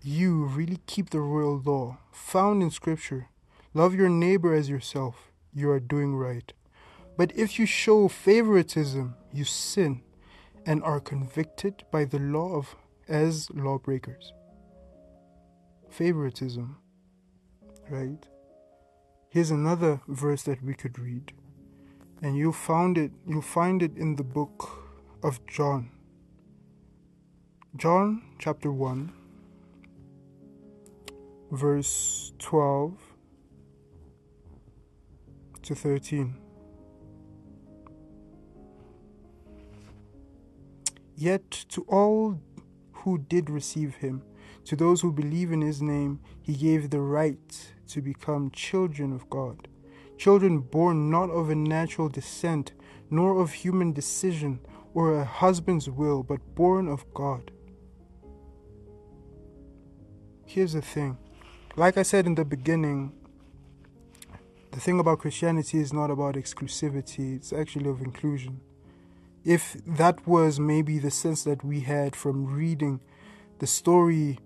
you 0.03 0.45
really 0.47 0.81
keep 0.87 1.11
the 1.11 1.21
royal 1.21 1.63
law 1.65 1.99
found 2.11 2.63
in 2.63 2.71
Scripture, 2.71 3.29
love 3.73 3.95
your 3.95 4.09
neighbor 4.09 4.53
as 4.53 4.69
yourself, 4.69 5.31
you 5.55 5.71
are 5.71 5.81
doing 5.81 6.17
right. 6.17 6.53
But 7.17 7.33
if 7.37 7.59
you 7.59 7.67
show 7.67 8.09
favoritism, 8.09 9.15
you 9.33 9.45
sin 9.45 10.03
and 10.67 10.83
are 10.83 11.01
convicted 11.01 11.85
by 11.91 12.05
the 12.05 12.19
law 12.19 12.55
of 12.55 12.77
as 13.09 13.49
lawbreakers. 13.55 14.33
Favoritism, 15.91 16.77
right? 17.89 18.29
Here's 19.31 19.51
another 19.51 20.01
verse 20.09 20.43
that 20.43 20.63
we 20.63 20.75
could 20.75 20.99
read, 20.99 21.33
and 22.23 22.37
you'll 22.37 22.53
find 22.53 22.99
it. 22.99 23.13
You'll 23.27 23.43
find 23.43 23.83
it 23.83 23.97
in 23.97 24.17
the 24.17 24.25
book 24.25 24.85
of 25.23 25.45
John. 25.47 25.91
John 27.77 28.23
chapter 28.39 28.73
one, 28.73 29.13
verse 31.51 32.33
twelve 32.39 32.95
to 35.63 35.75
thirteen. 35.75 36.37
Yet 41.21 41.51
to 41.71 41.83
all 41.89 42.41
who 42.93 43.19
did 43.19 43.51
receive 43.51 43.97
him, 43.97 44.23
to 44.67 44.77
those 44.77 45.01
who 45.01 45.11
believe 45.11 45.51
in 45.51 45.63
his 45.63 45.83
name, 45.83 46.21
he 46.41 46.55
gave 46.55 46.91
the 46.91 47.01
right 47.01 47.75
to 47.89 48.01
become 48.01 48.53
children 48.53 49.13
of 49.13 49.29
God. 49.29 49.67
Children 50.17 50.61
born 50.61 51.11
not 51.11 51.29
of 51.29 51.51
a 51.51 51.57
natural 51.57 52.09
descent, 52.09 52.73
nor 53.11 53.43
of 53.43 53.53
human 53.53 53.93
decision 53.93 54.61
or 54.95 55.15
a 55.15 55.25
husband's 55.25 55.91
will, 55.91 56.23
but 56.23 56.55
born 56.55 56.87
of 56.87 57.05
God. 57.15 57.51
Here's 60.47 60.75
the 60.75 60.83
thing. 60.83 61.19
Like 61.75 61.99
I 61.99 62.05
said 62.05 62.27
in 62.27 62.37
the 62.37 62.45
beginning, 62.45 63.13
the 64.71 64.79
thing 64.79 65.01
about 65.01 65.19
Christianity 65.19 65.81
is 65.81 65.93
not 65.93 66.13
about 66.13 66.37
exclusivity, 66.37 67.35
it's 67.35 67.53
actually 67.53 67.91
of 67.91 68.03
inclusion 68.03 68.61
if 69.45 69.76
that 69.87 70.26
was 70.26 70.59
maybe 70.61 70.99
the 70.99 71.11
sense 71.11 71.45
that 71.45 71.64
we 71.64 71.80
had 71.80 72.14
from 72.14 72.47
reading 72.47 73.00
the 73.59 73.66
story 73.66 74.38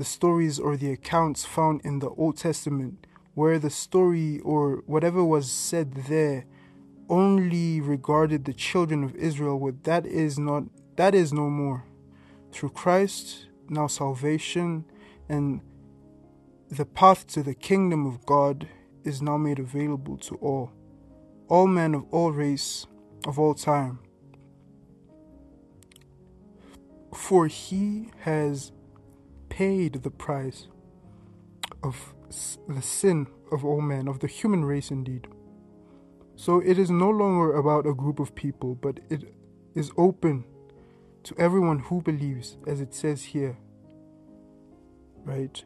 the 0.00 0.04
stories 0.04 0.58
or 0.58 0.78
the 0.78 0.90
accounts 0.90 1.44
found 1.44 1.82
in 1.84 1.98
the 1.98 2.08
Old 2.08 2.38
Testament 2.38 3.06
where 3.34 3.58
the 3.58 3.68
story 3.68 4.40
or 4.40 4.82
whatever 4.86 5.22
was 5.22 5.52
said 5.52 5.92
there 6.08 6.46
only 7.10 7.82
regarded 7.82 8.46
the 8.46 8.54
children 8.54 9.04
of 9.04 9.14
Israel 9.16 9.60
what 9.60 9.84
that 9.84 10.06
is 10.06 10.38
not 10.38 10.62
that 10.96 11.14
is 11.14 11.34
no 11.34 11.50
more. 11.50 11.84
Through 12.50 12.70
Christ 12.70 13.46
now 13.68 13.88
salvation 13.88 14.86
and 15.28 15.60
the 16.70 16.86
path 16.86 17.26
to 17.34 17.42
the 17.42 17.54
kingdom 17.54 18.06
of 18.06 18.24
God 18.24 18.66
is 19.04 19.20
now 19.20 19.36
made 19.36 19.58
available 19.58 20.16
to 20.16 20.36
all. 20.36 20.72
All 21.46 21.66
men 21.66 21.94
of 21.94 22.06
all 22.10 22.32
race 22.32 22.86
of 23.26 23.38
all 23.38 23.52
time 23.52 23.98
For 27.20 27.46
he 27.46 28.10
has 28.20 28.72
paid 29.50 30.02
the 30.02 30.10
price 30.10 30.66
of 31.82 32.14
the 32.66 32.82
sin 32.82 33.28
of 33.52 33.64
all 33.64 33.80
men, 33.80 34.08
of 34.08 34.18
the 34.18 34.26
human 34.26 34.64
race 34.64 34.90
indeed. 34.90 35.28
So 36.34 36.60
it 36.60 36.78
is 36.78 36.90
no 36.90 37.10
longer 37.10 37.54
about 37.54 37.86
a 37.86 37.94
group 37.94 38.18
of 38.20 38.34
people, 38.34 38.74
but 38.74 38.98
it 39.10 39.32
is 39.74 39.92
open 39.96 40.44
to 41.24 41.34
everyone 41.38 41.78
who 41.78 42.00
believes, 42.02 42.56
as 42.66 42.80
it 42.80 42.94
says 42.94 43.22
here. 43.22 43.56
Right? 45.22 45.62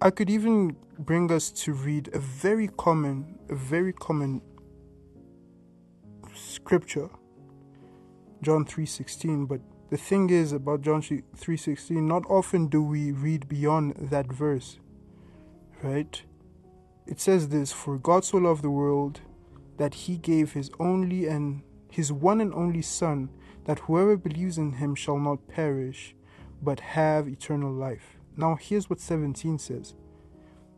I 0.00 0.10
could 0.10 0.30
even 0.30 0.76
bring 0.98 1.32
us 1.32 1.50
to 1.64 1.72
read 1.72 2.10
a 2.12 2.18
very 2.20 2.68
common, 2.68 3.38
a 3.48 3.56
very 3.56 3.94
common 3.94 4.42
scripture, 6.34 7.08
John 8.42 8.64
3:16, 8.66 9.46
but 9.46 9.60
the 9.92 9.98
thing 9.98 10.30
is 10.30 10.52
about 10.52 10.80
John 10.80 11.02
3:16, 11.02 12.08
not 12.08 12.24
often 12.30 12.68
do 12.68 12.82
we 12.82 13.12
read 13.12 13.46
beyond 13.46 14.08
that 14.10 14.32
verse. 14.32 14.78
Right? 15.82 16.22
It 17.06 17.20
says 17.20 17.50
this, 17.50 17.72
for 17.72 17.98
God 17.98 18.24
so 18.24 18.38
loved 18.38 18.62
the 18.62 18.70
world 18.70 19.20
that 19.76 19.92
he 19.92 20.16
gave 20.16 20.54
his 20.54 20.70
only 20.80 21.26
and 21.26 21.60
his 21.90 22.10
one 22.10 22.40
and 22.40 22.54
only 22.54 22.80
son 22.80 23.28
that 23.66 23.80
whoever 23.80 24.16
believes 24.16 24.56
in 24.56 24.72
him 24.72 24.94
shall 24.94 25.18
not 25.18 25.46
perish 25.46 26.16
but 26.62 26.80
have 26.80 27.28
eternal 27.28 27.70
life. 27.70 28.16
Now 28.34 28.54
here's 28.54 28.88
what 28.88 28.98
17 28.98 29.58
says. 29.58 29.94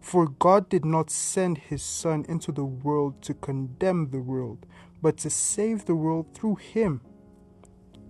For 0.01 0.27
God 0.27 0.69
did 0.69 0.85
not 0.85 1.09
send 1.09 1.59
his 1.59 1.85
son 1.85 2.27
into 2.29 2.51
the 2.51 2.65
world 2.65 3.23
to 3.23 3.35
condemn 3.35 4.11
the 4.11 4.19
world, 4.19 4.67
but 5.01 5.19
to 5.19 5.31
save 5.31 5.85
the 5.85 5.95
world 5.95 6.35
through 6.35 6.57
him. 6.57 7.01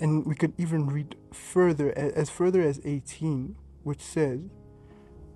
And 0.00 0.26
we 0.26 0.34
could 0.34 0.52
even 0.58 0.86
read 0.86 1.16
further, 1.32 1.96
as 1.96 2.28
further 2.30 2.60
as 2.60 2.80
18, 2.84 3.56
which 3.82 4.00
says, 4.00 4.40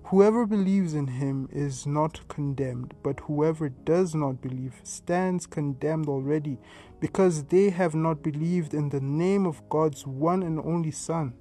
Whoever 0.05 0.47
believes 0.47 0.95
in 0.95 1.05
him 1.05 1.47
is 1.51 1.85
not 1.85 2.27
condemned, 2.27 2.95
but 3.03 3.19
whoever 3.21 3.69
does 3.69 4.15
not 4.15 4.41
believe 4.41 4.81
stands 4.83 5.45
condemned 5.45 6.07
already, 6.07 6.57
because 6.99 7.43
they 7.45 7.69
have 7.69 7.93
not 7.93 8.23
believed 8.23 8.73
in 8.73 8.89
the 8.89 8.99
name 8.99 9.45
of 9.45 9.67
God's 9.69 10.07
one 10.07 10.41
and 10.41 10.59
only 10.59 10.89
Son. 10.89 11.33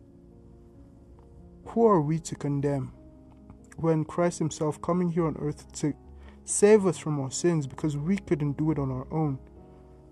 Who 1.68 1.86
are 1.86 2.02
we 2.02 2.18
to 2.20 2.34
condemn? 2.34 2.92
When 3.76 4.04
Christ 4.04 4.38
Himself 4.38 4.82
coming 4.82 5.12
here 5.12 5.26
on 5.26 5.36
earth 5.38 5.72
to 5.80 5.94
save 6.44 6.86
us 6.86 6.98
from 6.98 7.20
our 7.20 7.30
sins 7.30 7.66
because 7.66 7.96
we 7.96 8.18
couldn't 8.18 8.58
do 8.58 8.70
it 8.70 8.78
on 8.78 8.90
our 8.90 9.06
own. 9.10 9.38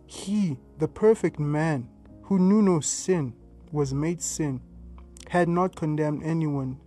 He, 0.07 0.59
the 0.79 0.89
perfect 0.89 1.39
man, 1.39 1.89
who 2.27 2.39
knew 2.39 2.61
no 2.63 2.81
sin, 2.81 3.33
was 3.73 3.95
made 3.95 4.21
sin, 4.21 4.61
had 5.29 5.49
not 5.49 5.77
condemned 5.77 6.23
anyone 6.25 6.79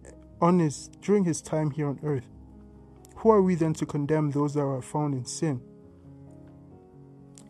on 0.41 0.59
his, 0.59 0.89
during 1.01 1.23
his 1.23 1.41
time 1.41 1.71
here 1.71 1.87
on 1.87 1.99
earth. 2.03 2.27
Who 3.17 3.31
are 3.31 3.41
we 3.41 3.55
then 3.55 3.73
to 3.75 3.85
condemn 3.85 4.31
those 4.31 4.53
that 4.53 4.61
are 4.61 4.81
found 4.81 5.13
in 5.13 5.25
sin? 5.25 5.61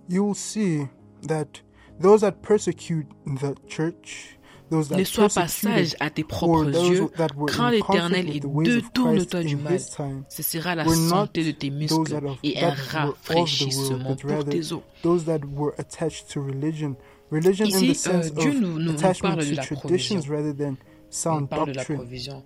You 0.08 0.24
will 0.24 0.34
see 0.36 0.88
that 1.24 1.62
those 2.00 2.22
that 2.22 2.42
persecute 2.42 3.06
the 3.26 3.56
church, 3.68 4.38
those 4.72 4.90
that 4.90 4.98
Ne 4.98 5.04
sois 5.04 5.30
pas 5.30 5.48
sage 5.48 5.96
à 6.00 6.10
tes 6.10 6.24
propres 6.24 6.72
yeux, 6.90 7.10
crains 7.48 7.72
l'Éternel 7.72 8.30
et 8.30 8.40
détourne-toi 8.40 9.44
du 9.44 9.56
mal. 9.56 9.80
Ce 10.30 10.44
sera 10.44 10.76
la 10.76 10.86
santé 10.86 11.44
de 11.44 11.52
tes 11.52 11.70
muscles 11.70 12.20
et 12.44 12.60
un 12.60 12.72
rafraîchissement 12.72 14.16
pour 14.16 14.46
tes 14.46 14.74
os. 14.74 14.82
Those 17.32 17.42
that 17.42 17.48
were 17.50 17.52
attached 17.52 17.58
to 17.60 17.66
religion 17.66 17.66
Religion 17.66 17.68
Ici, 17.68 17.86
in 17.86 17.88
the 17.90 17.96
sense 17.96 18.26
euh, 18.28 18.40
Dieu 18.42 18.50
of 18.50 18.56
nous, 18.56 18.62
nous, 18.62 18.80
nous 18.80 18.92
attachment 18.92 19.30
parle 19.30 19.40
de 19.46 19.50
to 19.50 19.56
la 19.56 19.64
traditions 19.66 19.80
provision. 20.22 20.36
rather 20.36 20.54
than 20.56 20.76
Il 21.12 21.16
sound 21.16 21.50
parle 21.50 21.66
de 21.68 21.72
la 21.72 21.74
doctrine. 21.78 21.98
provision. 21.98 22.44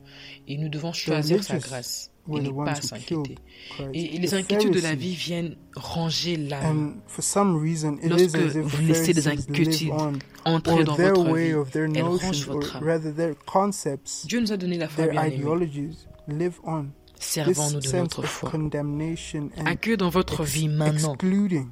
Et 0.48 0.58
nous 0.58 0.70
devons 0.70 0.94
choisir 0.94 1.44
sa 1.44 1.54
religious 1.54 1.70
grâce 1.70 2.10
et 2.28 2.32
were 2.32 2.42
ne 2.42 2.48
the 2.48 2.52
pas 2.52 2.58
ones 2.62 2.70
who 2.70 2.82
s'inquiéter. 2.88 3.24
killed 3.24 3.40
Christ. 3.76 3.90
Et 3.94 4.18
les 4.20 4.28
The 4.30 4.34
inquiétudes 4.36 4.70
de 4.74 4.76
la 4.76 4.82
Pharisees. 4.90 4.96
vie 5.02 5.16
viennent 5.16 5.56
ranger 5.76 6.38
l'âme. 6.38 6.66
And 6.66 7.02
for 7.08 7.22
some 7.24 7.58
reason, 7.62 7.98
it 8.02 8.10
Lorsque 8.10 8.24
is 8.24 8.36
as 8.36 8.56
if 8.56 8.64
vous 8.64 8.78
the 8.84 8.88
laissez 8.88 9.14
des 9.14 9.22
Pharisees 9.22 9.46
inquiétudes 9.50 9.82
live 9.82 9.92
on, 9.94 10.14
entrer 10.46 10.74
or 10.74 10.84
dans 10.86 10.96
their 10.96 11.14
votre 11.14 11.32
way 11.32 11.48
vie, 11.50 11.54
of 11.56 11.72
their 11.72 11.84
elles 11.86 12.02
rongent 12.02 12.24
notions, 12.24 12.48
or 12.50 12.54
votre 12.62 12.76
âme. 12.78 12.84
rather 12.86 13.14
their 13.14 13.34
concepts, 13.46 14.26
Dieu 14.28 14.40
nous 14.40 14.52
a 14.54 14.58
donné 14.58 14.78
la 14.78 14.88
foi 14.88 15.04
their 15.06 15.12
bien 15.14 15.24
aimée. 15.24 15.36
ideologies 15.36 16.08
live 16.28 16.60
on. 16.64 16.86
This 17.16 17.26
Servons-nous 17.36 17.80
de 17.80 17.86
sense 17.88 17.94
notre 18.18 18.20
of 18.20 18.26
foi. 18.30 18.50
condemnation 18.52 19.50
and 19.58 19.66
Accueillez 19.66 19.98
dans 19.98 20.10
votre 20.10 20.44
vie 20.44 20.66
ex- 20.66 20.74
maintenant 20.74 21.14
excluding 21.14 21.68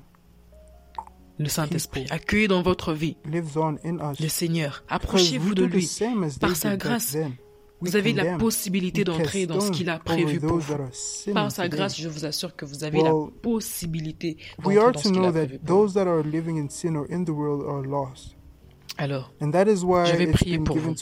le 1.41 1.50
Saint-Esprit. 1.50 2.05
Accueillez 2.10 2.48
dans 2.48 2.62
votre 2.62 2.93
vie 2.93 3.17
le 3.25 4.27
Seigneur. 4.27 4.83
Approchez-vous 4.89 5.53
de 5.55 5.63
lui. 5.65 5.89
Par 6.39 6.55
sa 6.55 6.77
grâce, 6.77 7.17
vous 7.81 7.95
avez 7.95 8.13
la 8.13 8.38
possibilité 8.38 9.03
d'entrer 9.03 9.48
dans 9.48 9.60
ce 9.60 9.71
qu'il 9.71 9.89
a 9.89 10.00
prévu 10.00 10.39
pour 10.39 10.60
vous. 10.60 10.75
Par 11.33 11.51
sa 11.51 11.67
grâce, 11.67 12.00
je 12.00 12.07
vous 12.07 12.25
assure 12.25 12.55
que 12.55 12.65
vous 12.65 12.83
avez 12.83 13.01
la 13.01 13.13
possibilité 13.41 14.38
d'entrer 14.63 14.93
dans 14.93 15.00
ce 15.00 15.10
qu'il 15.10 15.24
a 15.24 15.31
prévu 15.33 15.60
pour 15.60 15.79
vous. 15.79 15.91
Alors, 18.98 19.33
je 19.39 20.15
vais 20.15 20.27
prier 20.27 20.60
pour 20.60 20.77
vous. 20.77 20.93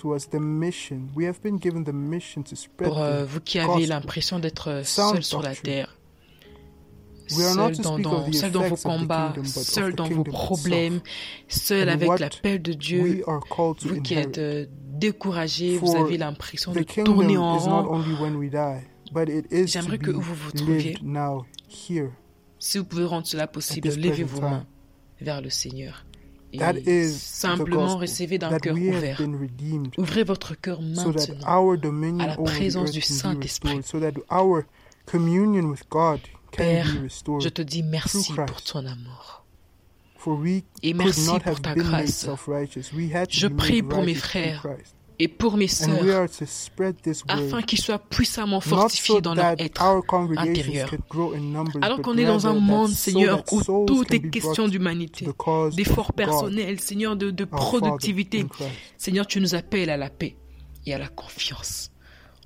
Pour 2.77 3.01
euh, 3.01 3.25
vous 3.25 3.41
qui 3.41 3.59
avez 3.59 3.85
l'impression 3.87 4.39
d'être 4.39 4.69
euh, 4.69 4.83
seul 4.83 5.23
sur 5.23 5.41
la 5.41 5.55
terre, 5.55 5.98
seul 7.35 7.71
to 7.75 7.81
dans, 7.83 7.93
speak 7.93 8.03
dans- 8.03 8.13
of 8.25 8.29
the 8.29 8.33
seul 8.33 8.51
dans 8.51 8.59
vos 8.59 8.65
effects 8.65 8.85
of 8.85 8.91
the 8.93 8.97
combats, 8.99 9.33
kingdom, 9.33 9.43
but 9.43 9.57
of 9.57 9.63
seul 9.63 9.91
the 9.91 9.95
dans 9.95 10.03
vos 10.03 10.09
kingdom 10.23 10.31
problèmes, 10.33 10.99
seul 11.47 11.89
And 11.89 11.91
avec 11.93 12.09
what 12.09 12.17
l'appel 12.19 12.61
de 12.61 12.73
Dieu. 12.73 13.01
We 13.01 13.23
are 13.27 13.39
called 13.49 13.77
to 13.79 13.89
Vous 13.89 14.01
qui 14.01 14.13
êtes 14.15 14.37
inherit. 14.37 14.39
euh, 14.39 14.65
découragé, 14.99 15.77
vous 15.77 15.87
For 15.87 16.05
avez 16.05 16.17
l'impression 16.17 16.71
de 16.73 16.79
The 16.81 16.85
tourner 17.05 17.25
kingdom 17.27 17.41
en 17.41 17.57
is 17.57 17.65
not 17.67 17.83
rond. 17.83 17.95
only 17.95 18.13
when 18.21 18.35
we 18.35 18.49
die, 18.49 18.83
but 19.11 19.29
it 19.29 19.45
is 19.51 19.65
to 19.71 19.79
J'aimerais 19.79 19.97
que 19.97 20.11
be 20.11 20.15
vous 20.15 20.33
vous 20.33 20.51
trouviez. 20.51 20.93
lived 20.93 21.03
now, 21.03 21.45
here. 21.67 22.09
Si 22.59 22.77
vous 22.77 22.85
pouvez 22.85 23.05
rendre 23.05 23.25
cela 23.25 23.47
possible, 23.47 23.87
this 23.87 23.97
levez 23.97 24.09
present 24.23 24.25
vos 24.27 24.39
time. 24.39 24.49
mains 24.49 24.65
vers 25.21 25.41
le 25.41 25.49
Seigneur. 25.49 26.05
Et 26.51 26.57
That 26.57 26.73
is 26.79 27.11
the 27.13 27.17
simplement 27.19 27.83
gospel, 27.83 28.01
recevez 28.01 28.37
d'un 28.39 28.49
that 28.49 28.59
cœur 28.59 28.73
we 28.73 28.87
have 28.89 28.97
ouvert. 28.97 29.17
been 29.19 29.35
redeemed, 29.39 29.93
Ouvrez 29.99 30.23
votre 30.23 30.59
cœur 30.59 30.79
so 30.95 31.13
that 31.13 31.27
maintenant. 31.31 31.47
our 31.47 31.77
dominion 31.77 32.19
à 32.23 32.27
la 32.27 32.39
over 32.39 32.51
the 32.51 32.55
présence 32.57 32.87
earth 32.89 32.93
du 32.93 32.99
can 33.01 33.13
be 33.13 33.17
Saint-Esprit. 33.17 33.69
Restored, 36.57 36.61
so 36.61 36.63
that 36.63 36.63
our 36.65 36.81
communion 36.81 36.83
with 36.83 36.85
God 36.85 36.85
can 36.85 36.93
Père, 36.93 36.99
be 36.99 37.03
restored. 37.03 37.41
je 37.41 37.49
te 37.49 37.61
dis 37.61 37.83
merci 37.83 38.33
Christ. 38.33 38.47
pour 38.47 38.61
ton 38.61 38.85
amour. 38.85 39.45
For 40.17 40.37
we 40.37 40.63
Et 40.83 40.91
could 40.91 40.97
merci 40.97 41.25
not 41.27 41.39
pour 41.39 41.47
have 41.53 41.61
ta 41.61 41.73
been 41.73 41.83
made 41.83 41.91
grâce. 42.05 42.15
self-righteous. 42.15 42.91
We 42.93 43.13
had 43.13 43.27
to 43.29 43.37
Je 43.39 43.47
be 43.47 43.55
prie 43.55 43.81
made 43.81 43.89
pour 43.89 43.99
mes 44.03 44.13
righteous 44.13 44.19
frères 44.27 44.61
through 44.61 44.75
Christ. 44.75 44.95
Et 45.21 45.27
pour 45.27 45.57
mes 45.57 45.65
And 45.83 45.91
we 45.91 45.99
sœurs, 46.07 46.15
are 46.15 46.29
to 46.29 46.45
spread 46.45 46.95
this 47.01 47.25
word, 47.25 47.39
afin 47.39 47.61
qu'ils 47.61 47.81
soient 47.81 47.99
puissamment 47.99 48.57
not 48.59 48.61
fortifiés 48.61 49.15
so 49.15 49.21
dans 49.21 49.33
leur 49.35 49.55
that 49.57 49.61
être 49.63 49.81
our 49.83 50.01
congregations 50.05 50.49
intérieur. 50.61 50.89
could 50.89 51.01
grow 51.09 51.33
in 51.33 51.39
numbers, 51.51 51.79
Alors 51.81 51.97
but 51.97 52.03
qu'on 52.05 52.17
est 52.17 52.23
dans 52.25 52.47
un 52.47 52.51
rather 52.53 52.61
that 52.61 52.71
monde, 52.71 52.89
so 52.91 52.95
Seigneur, 52.95 53.43
that 53.43 53.51
où 53.53 53.61
souls 53.61 53.85
tout 53.85 54.03
can 54.05 54.13
est 54.15 54.19
be 54.19 54.29
question 54.31 54.53
brought 54.63 54.71
d'humanité, 54.71 55.25
to 55.25 55.33
the 55.33 55.35
cause 55.35 55.75
d'efforts 55.75 56.09
of 56.11 56.15
God, 56.15 56.25
personnels, 56.25 56.79
Seigneur, 56.79 57.17
de, 57.17 57.31
de 57.31 57.43
our 57.43 57.49
Father 57.49 57.79
productivité. 57.79 58.39
in 58.41 58.47
Christ. 58.47 58.69
Seigneur, 58.97 59.27
tu 59.27 59.41
nous 59.41 59.55
appelles 59.55 59.89
à 59.89 59.97
la 59.97 60.09
paix 60.09 60.37
et 60.85 60.93
à 60.93 60.97
la 60.97 61.09
confiance. 61.09 61.91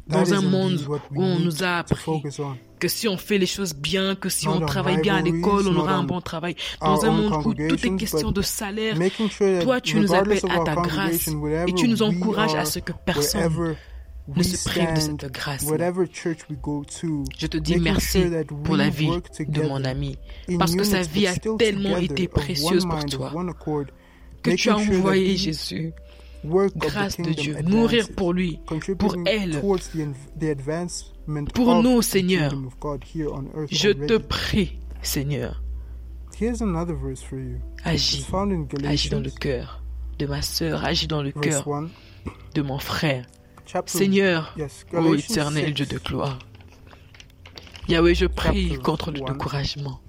That 0.10 0.18
Dans 0.18 0.24
is 0.26 0.34
un 0.34 0.38
indeed 0.40 0.52
monde 0.52 0.86
what 0.88 1.00
we 1.12 1.18
où 1.18 1.22
on 1.24 1.36
need 1.38 1.46
nous 1.46 1.64
a 1.64 1.84
to 1.84 1.94
appris 1.94 1.96
focus 2.04 2.40
on. 2.40 2.58
que 2.78 2.88
si 2.90 3.08
on 3.08 3.16
fait 3.16 3.38
les 3.38 3.46
choses 3.46 3.74
bien, 3.74 4.16
que 4.16 4.28
si 4.28 4.48
Not 4.48 4.56
on 4.56 4.64
on 4.64 4.66
travaille 4.66 5.00
bien 5.00 5.16
à 5.16 5.22
l'école, 5.22 5.42
on 5.66 5.70
rivalries, 5.70 5.78
aura 5.80 5.92
not 5.94 5.98
un 5.98 6.00
on 6.02 6.04
bon 6.04 6.20
travail. 6.22 6.56
our 6.82 7.00
Dans 7.00 7.06
un 7.06 7.10
own 7.10 7.16
monde 7.30 7.46
où 7.46 7.54
tout 7.54 7.62
est 7.62 7.68
congregations, 7.70 7.96
question 7.98 8.28
but 8.28 8.36
de 8.36 8.42
salaire, 8.42 8.98
Making 8.98 9.30
sure 9.30 9.60
that 9.60 9.64
toi, 9.64 9.80
tu 9.80 9.96
nous 9.98 10.14
appelles 10.14 10.40
regardless 10.40 10.44
of 10.44 10.52
à 10.52 10.58
our 10.58 10.64
ta 10.66 10.76
grâce 10.76 10.86
congregation, 11.26 11.34
wherever 11.42 11.70
et 11.70 11.74
tu 11.74 11.88
nous 11.88 12.02
we 12.04 12.10
encourages 12.16 12.54
à 12.56 12.60
are, 12.60 12.68
ce 12.68 12.80
que 12.80 12.92
personne 13.06 13.42
wherever 13.42 13.78
ne 14.28 14.34
we 14.36 14.44
se 14.46 14.70
prive 14.70 14.94
de 14.94 15.00
stand, 15.00 15.22
cette 15.22 15.32
grâce. 15.32 15.64
whatever 15.64 16.06
church 16.12 16.40
we 16.50 16.58
go 16.62 16.84
to, 17.00 17.24
Je 17.38 17.48
te 17.48 17.58
dis 17.58 17.78
making 17.78 17.84
merci 17.94 18.22
sure 18.24 18.30
that 18.32 18.44
pour 18.66 18.76
la 18.76 18.86
we 18.88 18.92
vie 18.94 19.08
work 19.08 19.32
de 19.32 19.38
together 19.46 19.70
mon 19.70 19.86
ami, 19.86 20.18
in 20.50 20.58
parce 20.58 20.76
que 20.76 20.84
sa 20.84 20.98
unity, 20.98 21.14
vie 21.14 21.22
but 21.22 21.28
a 21.30 21.34
still 21.36 21.58
tellement 21.58 21.96
together, 21.96 22.12
été 22.12 22.24
of 22.26 22.34
one 22.34 22.44
précieuse 22.44 22.86
pour 22.86 22.96
mind, 22.98 23.10
toi, 23.10 23.28
of 23.28 23.36
one 23.36 23.50
accord, 23.50 23.86
que 24.44 24.52
tu 24.52 24.70
as 24.70 24.74
making 24.74 24.86
sure 24.86 24.96
that 24.96 24.98
envoyé 25.00 25.26
we 25.32 25.38
Jésus, 25.38 25.76
work 25.86 25.94
of 25.94 25.94
the 25.96 26.03
grâce 26.46 27.18
de 27.18 27.24
kingdom 27.24 27.42
Dieu, 27.42 27.58
advances, 27.58 27.74
mourir 27.74 28.08
pour 28.16 28.34
lui, 28.34 28.60
contributing 28.66 28.98
pour 28.98 29.16
elle. 29.28 29.60
towards 29.62 29.90
the, 29.94 30.08
the 30.40 30.44
advancement 30.50 31.46
Pour 31.54 31.70
of 31.78 31.84
nous, 31.84 32.00
the 32.02 32.04
Seigneur. 32.04 32.50
kingdom 32.52 32.68
of 32.68 32.80
God 32.80 33.04
here 33.04 33.30
on 33.32 33.46
earth 33.56 33.70
Je 33.72 33.90
te 33.90 33.98
already. 34.14 34.28
prie, 34.28 34.80
Seigneur, 35.02 35.62
Here's 36.40 36.62
another 36.62 36.96
verse 36.96 37.22
for 37.22 37.38
you. 37.38 37.60
It's 37.86 37.86
agis, 38.16 38.24
found 38.26 38.52
in 38.52 38.66
agis 38.86 39.10
dans 39.10 39.20
le 39.20 39.30
Galatians, 39.30 39.40
cœur 39.40 39.84
de 40.20 40.26
ma 40.26 40.42
sœur, 40.42 40.84
agis 40.84 41.08
dans 41.08 41.22
le 41.22 41.32
verse 41.36 41.64
cœur 41.64 41.68
1, 41.68 41.90
de 42.56 42.62
mon 42.62 42.80
frère. 42.80 43.26
chapter 43.66 43.98
Seigneur, 43.98 44.54
Yes, 44.58 44.84
ô 44.92 44.96
Galatians 44.96 45.18
éternel 45.52 45.66
6 45.68 45.74
Dieu 45.74 45.86
de 45.86 45.98
gloire, 46.00 46.40
Yahweh, 47.88 48.16
je 48.16 48.26
prie 48.26 48.70
Chapter 48.70 48.84
contre 48.84 49.12
le 49.12 49.22
one. 49.22 49.32
découragement 49.34 50.00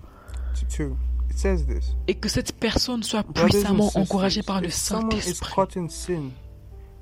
to 1.34 1.42
2. 1.42 1.48
It 1.48 1.58
says 1.58 1.66
this. 1.66 1.94
et 2.08 2.14
que 2.14 2.28
cette 2.28 2.52
personne 2.52 3.02
soit 3.02 3.22
Brothers 3.22 3.42
and 3.44 3.48
puissamment 3.48 3.84
sisters, 3.84 4.02
encouragée 4.02 4.42
par 4.42 4.60
le 4.60 4.68
if 4.68 4.74
someone 4.74 5.12
is 5.16 5.20
Saint-Esprit 5.22 5.54
caught 5.54 5.76
in 5.76 5.88
sin, 5.88 6.30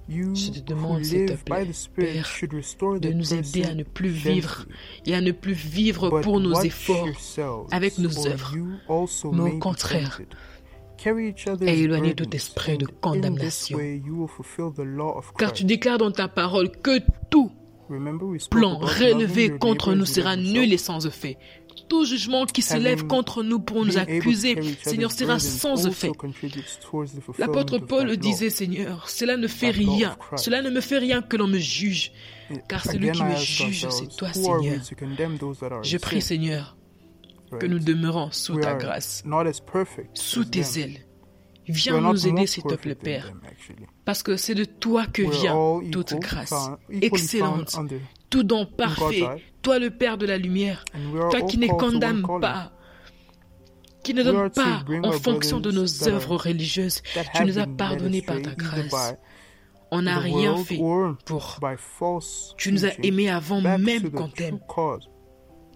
you 0.09 0.35
Je 0.35 0.51
te 0.51 0.59
who 0.59 0.65
demande, 0.65 1.05
s'il 1.05 1.27
te 1.27 1.33
live 1.33 1.45
plaît, 1.45 1.65
by 1.65 1.71
the 1.71 1.75
Spirit 1.75 2.12
Père, 2.15 2.27
should 2.27 2.53
restore 2.55 2.99
de 3.01 3.09
the 3.11 3.15
nous 3.15 3.35
aider 3.35 3.62
à 3.62 3.67
person 3.67 3.75
ne 3.79 3.83
plus 3.85 4.09
vivre 4.09 4.59
gently. 4.59 5.12
et 5.12 5.15
à 5.15 5.21
ne 5.21 5.33
plus 5.33 5.52
vivre 5.52 6.11
But 6.11 6.23
pour 6.23 6.41
nos 6.41 6.54
watch 6.54 6.67
efforts, 6.67 7.06
yourselves, 7.06 7.67
avec 7.71 7.99
nos 7.99 8.19
or 8.19 8.26
œuvres, 8.26 8.52
you 8.56 8.67
also 8.89 9.30
mais 9.33 9.41
au 9.41 9.45
may 9.45 9.52
be 9.56 9.59
contraire, 9.61 10.17
tempted. 10.17 10.37
Carry 10.99 11.30
each 11.30 11.49
other's 11.49 11.69
et 11.69 11.80
éloigner 11.83 12.15
tout 12.15 12.25
burdens, 12.25 12.37
esprit 12.37 12.78
de 12.78 12.85
and 12.85 12.89
in 12.89 12.91
this 12.91 13.00
condamnation. 13.00 13.76
way 13.78 13.97
you 14.04 14.15
will 14.21 14.28
fulfill 14.28 14.71
the 14.73 14.85
law 14.87 15.17
of 15.19 15.33
car 15.37 15.52
tu 15.52 15.65
Christ. 15.65 15.67
déclares 15.69 15.99
dans 15.99 16.11
ta 16.13 16.28
parole 16.28 16.71
que 16.71 17.00
tout 17.30 17.50
Remember 17.91 18.25
we 18.25 18.41
spoke 18.41 18.61
plan 18.61 18.76
about 18.76 18.87
relevé 18.87 19.49
loving 19.49 19.50
your 19.50 19.59
contre 19.59 19.91
neighbor 19.91 19.97
nous 19.99 20.04
as 20.04 20.17
you 20.17 20.23
sera 20.23 20.37
love 20.37 20.45
nul 20.45 20.54
yourself. 20.69 20.73
et 20.73 20.78
sans 20.78 21.06
effet. 21.06 21.39
Tout 21.88 22.04
jugement 22.04 22.47
qui 22.47 22.62
se 22.62 22.75
Having 22.75 22.84
lève 22.84 23.06
contre 23.06 23.42
nous 23.42 23.60
pour 23.60 23.84
nous 23.84 23.92
Being 23.92 23.99
able 23.99 24.06
to 24.06 24.12
accuser, 24.28 24.54
carry 24.54 24.68
each 24.68 24.78
Seigneur, 24.82 25.10
other's 25.10 25.18
sera 25.18 25.34
burdens 25.34 25.49
sans 25.58 25.71
also 25.71 25.88
effet. 25.88 26.10
contributes 26.16 26.78
towards 26.80 27.12
the 27.12 27.21
fulfillment 27.21 27.38
L'apôtre 27.54 27.75
of 27.75 27.86
Paul 27.86 27.99
that 28.00 28.06
law. 28.06 28.16
disait, 28.16 28.50
Seigneur, 28.50 29.08
cela 29.08 29.36
ne 29.36 29.47
fait 29.47 29.73
That 29.73 29.78
law 29.80 29.92
of 29.92 29.97
rien, 29.99 30.16
Christ. 30.18 30.45
cela 30.45 30.62
ne 30.62 30.71
me 30.71 30.80
fait 30.80 30.99
rien 30.99 31.23
que 31.23 31.36
l'on 31.36 31.49
me 31.49 31.58
juge, 31.58 32.12
car 32.68 32.82
celui 32.84 33.10
Again, 33.10 33.12
qui 33.12 33.21
I 33.21 33.25
me 33.25 33.32
ask 33.32 33.45
juge, 33.45 33.84
ourselves, 33.84 34.08
c'est 34.10 34.16
toi, 34.16 34.28
who 34.34 34.50
are 34.52 34.58
we 34.60 34.64
Seigneur. 34.68 34.82
to 34.88 34.95
condemn 34.95 35.38
those 35.38 35.58
that 35.58 35.66
are 35.73 35.78
in 35.80 35.82
Je 35.82 35.99
prie, 35.99 36.21
sin, 36.23 36.28
Seigneur, 36.28 36.76
que 37.50 37.56
right? 37.56 37.68
nous 37.71 37.78
demeurons 37.78 38.30
sous 38.32 38.54
We 38.54 38.62
ta 38.62 38.71
are 38.73 38.78
grâce, 38.78 39.23
not 39.26 39.47
as 39.47 39.60
perfect 39.60 40.16
sous 40.16 40.40
as 40.42 40.50
tes 40.50 40.60
them. 40.62 40.90
ailes. 40.90 40.99
We 41.68 41.75
Viens 41.75 41.95
are 41.95 42.00
not 42.00 42.12
nous 42.14 42.26
aider, 42.26 42.32
more 42.38 42.47
s'il 42.49 42.62
te 42.64 42.75
plaît, 42.75 42.95
perfect 42.95 43.04
than 43.04 43.10
Père, 43.10 43.25
them, 43.26 43.40
actually. 43.47 43.86
parce 44.04 44.23
que 44.25 44.36
c'est 44.36 44.54
de 44.56 44.64
toi 44.64 45.06
que 45.06 45.23
We're 45.23 45.30
vient 45.40 45.54
all 45.54 45.90
toute 45.90 46.10
equal, 46.12 46.21
grâce, 46.21 46.49
found- 46.50 46.78
equally 46.90 47.06
excellente, 47.06 47.71
found 47.71 47.92
under- 47.92 48.00
tout 48.32 48.42
don 48.42 48.64
God's 48.64 48.76
parfait, 48.76 49.21
eye. 49.23 49.42
toi 49.62 49.78
le 49.78 49.90
Père 49.90 50.18
de 50.18 50.26
la 50.26 50.38
lumière, 50.38 50.84
and 50.95 51.12
we 51.12 51.21
are 51.23 51.30
toi 51.30 51.40
all 51.40 51.47
qui 51.47 51.58
ne 51.58 51.66
called 51.68 51.78
to 51.80 51.86
one 51.86 51.92
condamne 51.92 52.23
calling. 52.23 52.40
pas, 52.40 52.73
qui 54.02 54.14
ne 54.14 54.23
We 54.23 54.28
are 54.28 54.34
donne 54.34 54.50
to 54.50 54.60
pas 54.60 54.82
bring 54.84 55.04
en 55.06 55.08
our 55.10 55.21
fonction 55.23 55.60
de 55.60 55.71
nos 55.71 55.82
brothers 55.82 55.99
that 56.00 56.08
are- 56.10 56.14
œuvres 56.16 56.36
religieuses. 56.36 57.02
that 57.14 57.25
Tu 57.25 57.30
have 57.38 57.47
nous 57.47 57.58
as 57.58 57.66
been 57.66 57.71
led 57.71 57.76
pardonné 57.76 58.23
par 58.23 58.42
ta 58.42 58.50
astray 58.50 58.66
either 58.80 58.88
grâce. 58.88 59.12
by 59.12 59.16
On 59.95 60.02
n'a 60.02 60.18
the 60.18 60.23
rien 60.25 60.52
world 60.52 60.66
fait 60.66 60.78
or 60.80 61.16
pour. 61.25 61.58
by 61.60 61.76
false 61.76 62.54
Tu 62.56 62.73
nous 62.73 62.84
as 62.84 62.90
teaching 62.90 63.04
aimés 63.12 63.28
avant 63.30 63.60
back 63.62 63.76
to 63.78 63.82
même 63.84 64.02
the 64.02 64.10
qu'on 64.10 64.25
true 64.28 64.32
t'aime. 64.34 64.58
cause, 64.66 65.08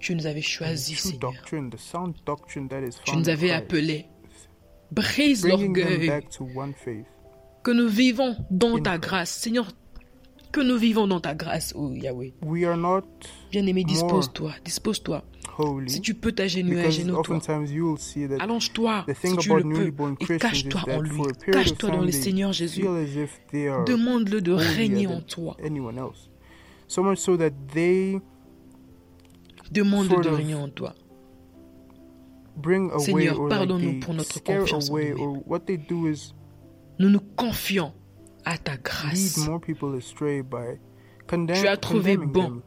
Tu 0.00 0.14
nous 0.14 0.26
avais 0.26 0.40
the 0.40 0.44
choisis, 0.44 1.00
true 1.00 1.10
Seigneur. 1.12 1.32
doctrine, 1.32 1.70
the 1.70 1.76
sound 1.78 2.14
doctrine 2.24 2.68
that 2.68 2.80
is 2.82 2.96
Tu 3.04 3.10
found 3.12 3.22
nous 3.24 3.28
in 3.30 3.32
avais 3.32 3.48
Christ, 3.48 3.62
appelés. 3.62 4.06
Brise 4.90 5.42
bringing 5.42 5.72
them 5.74 5.82
l'orgueil 5.88 6.06
back 6.08 6.28
to 6.30 6.44
one 6.54 6.72
faith. 6.74 7.06
que 7.62 7.70
nous 7.72 7.88
vivons 7.88 8.36
dans 8.50 8.76
in 8.76 8.82
ta 8.82 8.92
Christ. 8.98 9.02
grâce. 9.08 9.30
Seigneur, 9.30 9.66
que 10.56 10.62
nous 10.62 10.78
vivons 10.78 11.06
dans 11.06 11.20
ta 11.20 11.34
grâce, 11.34 11.74
oh 11.76 11.92
Yahweh. 11.92 12.32
We 12.42 12.64
are 12.64 12.76
not 12.78 13.02
Bien-aimé, 13.52 13.82
More. 13.82 13.92
dispose-toi, 13.92 14.52
dispose-toi. 14.64 15.22
holy 15.58 15.90
Si 15.90 16.00
tu 16.00 16.14
peux 16.14 16.32
t'agenouiller, 16.32 16.76
because 16.82 16.98
agenouille-toi. 16.98 17.36
oftentimes 17.36 17.70
you 17.72 17.84
will 17.90 17.98
see 17.98 18.26
that 18.26 18.38
Allonge-toi 18.42 19.04
the 19.06 19.14
si 19.14 19.20
thing 19.20 19.36
tu 19.36 19.50
about 19.50 19.62
le 19.62 19.68
newly 19.68 19.84
peux 19.86 19.90
born 19.90 20.12
et 20.18 20.24
Christians 20.24 20.48
is 20.48 20.62
cache-toi 20.62 20.80
en 20.80 20.84
that 20.86 21.00
lui. 21.02 21.16
for 21.16 21.28
a 21.30 21.34
period 21.34 21.56
of 21.56 21.62
Cache-toi 21.64 21.90
dans 21.90 21.96
time 21.96 22.04
le 22.06 22.10
they 22.12 22.20
Seigneur 22.22 22.52
Jésus. 22.54 22.80
feel 22.80 22.96
as 22.96 23.16
if 23.16 23.40
they 23.52 23.68
are 23.68 23.84
Demande-le 23.84 24.40
de 24.40 24.52
holier 24.52 24.66
régner 24.76 25.06
en 25.08 25.10
than 25.16 25.20
toi. 25.22 25.56
anyone 25.62 25.98
else. 25.98 26.30
So 26.88 27.02
much 27.02 27.18
so 27.18 27.36
that 27.36 27.50
they 27.74 28.18
Demande-le 29.70 30.08
sort 30.14 30.20
de 30.22 30.28
of 30.30 30.36
régner 30.36 30.54
en 30.54 30.68
toi. 30.70 30.94
bring 32.56 32.90
away 32.92 33.04
Seigneur, 33.04 33.38
or 33.40 33.48
like 33.48 33.58
pardonne-nous 33.58 33.90
they 33.92 34.00
pour 34.00 34.14
notre 34.14 34.32
scare 34.32 34.60
confiance 34.60 34.88
en 34.88 34.92
away 34.94 35.10
nous-mêmes. 35.10 35.20
or 35.36 35.42
what 35.46 35.60
they 35.66 35.76
do 35.76 36.06
is 36.08 36.32
Nous 36.98 37.10
nous 37.10 37.20
confions 37.36 37.92
à 38.46 38.56
ta 38.56 38.76
grâce. 38.76 39.38
Tu 41.28 41.66
as 41.68 41.76
trouvé 41.76 42.16
bon. 42.16 42.62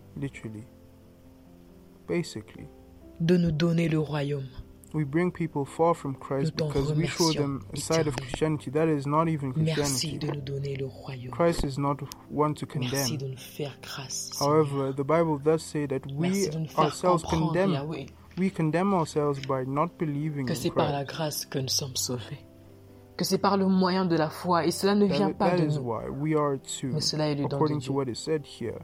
de 3.20 3.38
nous 3.38 3.52
donner 3.52 3.89
le 3.89 4.00
royaume. 4.00 4.48
we 4.94 5.04
bring 5.06 5.32
people 5.32 5.65
far 5.65 5.94
from 5.94 6.15
Christ 6.15 6.56
because 6.56 6.94
we 6.94 7.06
show 7.06 7.32
them 7.32 7.62
a 7.74 7.78
side 7.78 8.08
of. 8.08 8.15
Christianity 8.15 8.72
that 8.72 8.88
is 8.88 9.06
not 9.06 9.28
even 9.28 9.54
Merci 9.56 10.18
Christianity. 10.18 10.18
de 10.18 10.28
nous 10.34 10.42
donner 10.42 10.76
le 10.76 10.86
royaume. 10.88 11.32
Christ 11.32 11.63
is 11.63 11.78
not 11.78 11.98
one 12.30 12.54
to 12.56 12.65
Merci 12.65 12.89
condemn. 12.89 13.18
de 13.18 13.28
nous 13.28 13.38
faire 13.38 13.78
grâce. 13.82 14.32
However, 14.39 14.92
the 14.94 15.04
Bible 15.04 15.38
does 15.38 15.62
say 15.62 15.86
that 15.88 16.02
we 16.12 16.50
ourselves 16.78 17.24
condemn. 17.24 17.74
Yahweh, 17.74 18.06
We 18.38 18.50
condemn 18.50 18.94
ourselves 18.94 19.39
by 19.46 19.65
not 19.65 19.98
believing 20.00 20.46
que 20.46 20.54
in 20.54 20.56
c'est 20.56 20.72
par 20.72 20.88
Christ. 20.88 20.94
la 20.94 21.04
grâce 21.04 21.46
que 21.46 21.60
nous 21.60 21.68
sommes 21.68 21.96
sauvés. 21.96 22.39
Que 23.20 23.26
c'est 23.26 23.38
par 23.38 23.58
le 23.58 23.68
moyen 23.68 24.06
de 24.06 24.16
la 24.16 24.30
foi. 24.30 24.66
Et 24.66 24.72
cela 24.72 24.96
ne 24.96 25.06
vient 25.06 25.28
That, 25.28 25.34
pas 25.34 25.50
that 25.52 25.58
de 25.58 25.66
is 25.66 25.78
nous. 25.78 25.84
why 25.84 26.10
we 26.10 26.36
are 26.38 26.58
to, 26.58 26.88
Mais 26.88 27.02
cela 27.02 27.28
est 27.28 27.36
le 27.36 27.42
don 27.44 27.50
de 27.50 27.56
according 27.56 27.80
to 27.80 27.84
Dieu. 27.88 27.92
what 27.92 28.06
is 28.08 28.16
said 28.16 28.44
here, 28.46 28.80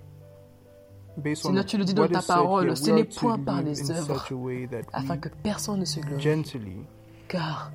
based 1.15 1.45
on 1.45 1.49
Seigneur, 1.49 1.65
tu 1.65 1.77
le 1.77 1.85
dis 1.85 1.93
dans 1.93 2.01
what 2.03 2.09
ta 2.09 2.19
is 2.19 2.23
said 2.23 2.35
parole, 2.35 2.65
here, 2.65 2.75
ce 2.75 2.83
we 2.91 2.93
n'est 2.95 3.01
are 3.03 3.07
to 3.07 3.19
point 3.21 3.39
par 3.39 3.61
live 3.61 3.67
les 3.67 3.91
in 3.91 3.95
œuvres, 3.95 4.19
such 4.21 4.31
a 4.31 4.35
way 4.35 4.67
that 4.67 4.81
afin 4.91 5.13
we 5.13 5.19
que 5.21 5.29
personne 5.41 5.79
ne 5.79 5.85
se 5.85 6.01
glorifie. 6.01 6.21
gently, 6.23 6.75
Car 7.29 7.71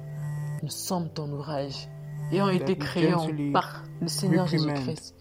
nous 0.62 0.68
sommes 0.68 1.08
ton 1.08 1.32
ouvrage, 1.32 1.88
ayant 2.30 2.50
été 2.50 2.72
we 2.74 2.78
créés 2.78 3.14
en- 3.14 3.20
gently 3.26 3.52
par 3.52 3.82
le 4.02 4.08
Seigneur 4.08 4.44
reprimand. 4.44 4.74
Jésus-Christ. 4.76 5.14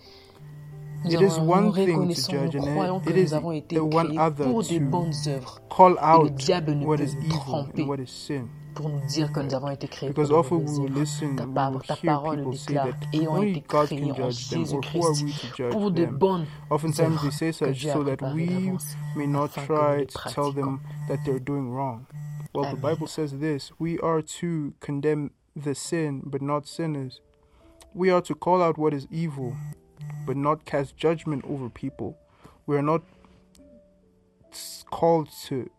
Nous, 1.05 1.11
It 1.13 1.21
is 1.21 1.37
one 1.39 1.71
thing 1.73 2.13
to 2.13 2.31
judge 2.31 2.55
and 2.55 3.07
it 3.07 3.15
is 3.15 3.31
nous 3.31 3.37
avons 3.37 3.51
été 3.53 3.75
the 3.75 3.83
one 3.83 4.17
other 4.17 4.45
pour 4.45 4.63
to 4.63 4.79
bonnes 4.81 5.13
œuvres. 5.27 5.59
call 5.69 5.91
Et 5.93 5.95
le 5.95 6.01
out 6.29 6.35
diable 6.35 6.73
ne 6.75 6.85
what 6.85 6.97
peut 6.97 7.03
evil 7.03 7.67
and 7.77 7.87
what 7.87 7.99
is 7.99 8.07
sin. 8.07 8.47
pour 8.75 8.89
nous 8.89 8.99
dire 9.07 9.31
que 9.31 9.39
nous 9.39 9.53
avons 9.53 9.69
été 9.71 9.87
créés 9.87 10.09
Because 10.09 10.29
pour 10.29 10.39
often 10.39 10.57
we 10.65 10.79
will 10.79 10.91
listen, 10.93 11.35
Ta, 11.37 11.45
par- 11.47 11.81
ta 11.87 11.95
parole 11.95 12.49
déclare, 12.51 12.85
that 12.87 13.07
ayant 13.17 13.41
été 13.43 13.63
God 13.67 13.87
créés 13.87 14.11
en 14.11 14.15
judge 14.15 14.49
them, 14.49 14.61
or 14.61 14.81
who 14.93 15.05
are 15.05 15.13
Jésus-Christ 15.13 15.41
to 15.41 15.55
judge 15.57 15.71
pour 15.71 15.91
de 15.91 16.05
bonnes 16.05 16.45
Oftentimes 16.69 17.21
they 17.21 17.31
say 17.31 17.51
such 17.53 17.85
so 17.85 18.03
that 18.03 18.21
we 18.33 18.71
may 19.15 19.25
not 19.27 19.51
afin 19.57 19.65
que 19.65 19.73
nous 19.73 19.77
try 19.77 20.05
to 20.05 20.29
tell 20.33 20.51
them 20.51 20.81
that 21.07 21.19
they're 21.25 21.39
doing 21.39 21.71
wrong. 21.71 22.05
Well, 22.53 22.69
the 22.71 22.77
Bible 22.77 23.07
says 23.07 23.37
this 23.39 23.71
we 23.79 23.97
are 23.99 24.21
to 24.41 24.73
condemn 24.81 25.31
the 25.55 25.73
sin, 25.75 26.21
but 26.25 26.41
not 26.41 26.67
sinners. 26.67 27.21
We 27.93 28.09
are 28.11 28.21
to 28.21 28.35
call 28.35 28.61
out 28.61 28.77
what 28.77 28.93
is 28.93 29.07
evil, 29.11 29.55
but 30.25 30.37
not 30.37 30.65
cast 30.65 30.97
judgment 30.97 31.43
over 31.47 31.69
people. 31.69 32.17
We 32.65 32.77
are 32.77 32.81
not 32.81 33.03
called 34.89 35.29
to 35.45 35.69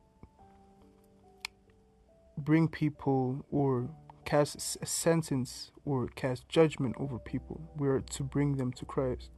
bring 2.38 2.68
people 2.68 3.44
or 3.50 3.88
cast 4.24 4.78
a 4.80 4.86
sentence 4.86 5.72
or 5.84 6.08
cast 6.14 6.48
judgment 6.48 6.96
over 6.98 7.18
people. 7.18 7.60
We 7.76 7.88
are 7.88 8.00
to 8.00 8.22
bring 8.22 8.56
them 8.56 8.72
to 8.74 8.84
Christ. 8.84 9.30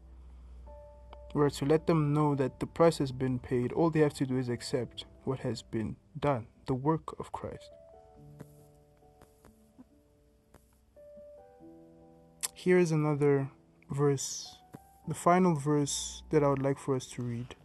We 1.35 1.42
are 1.42 1.51
to 1.51 1.64
let 1.64 1.87
them 1.87 2.12
know 2.12 2.35
that 2.35 2.61
the 2.61 2.66
price 2.66 2.99
has 2.99 3.11
been 3.11 3.38
paid. 3.38 3.73
All 3.73 3.90
they 3.90 4.01
have 4.01 4.14
to 4.14 4.27
do 4.27 4.37
is 4.37 4.49
accept 4.49 5.07
what 5.25 5.40
has 5.40 5.62
been 5.62 5.97
done, 6.18 6.47
the 6.66 6.75
work 6.75 7.18
of 7.18 7.33
Christ. 7.33 7.71
Here 12.55 12.79
is 12.79 12.92
another 12.92 13.51
verse, 13.90 14.59
the 15.09 15.15
final 15.15 15.55
verse 15.55 16.23
that 16.31 16.45
I 16.45 16.49
would 16.49 16.62
like 16.62 16.79
for 16.79 16.95
us 16.95 17.07
to 17.09 17.23
read. 17.23 17.57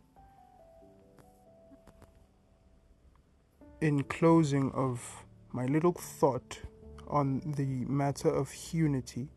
In 3.79 4.03
closing 4.03 4.71
of 4.71 5.23
my 5.51 5.65
little 5.65 5.93
thought 5.93 6.59
on 7.07 7.41
the 7.55 7.85
matter 7.85 8.29
of 8.29 8.53
unity 8.73 9.29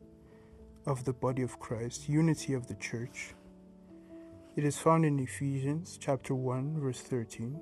of 0.87 1.05
the 1.05 1.13
body 1.13 1.43
of 1.43 1.61
Christ, 1.61 2.09
unity 2.09 2.55
of 2.55 2.67
the 2.67 2.75
church. 2.75 3.35
It 4.57 4.65
is 4.65 4.79
found 4.79 5.05
in 5.05 5.19
Ephesians 5.19 5.99
chapter 6.01 6.35
1 6.35 6.81
verse 6.81 7.01
13. 7.01 7.61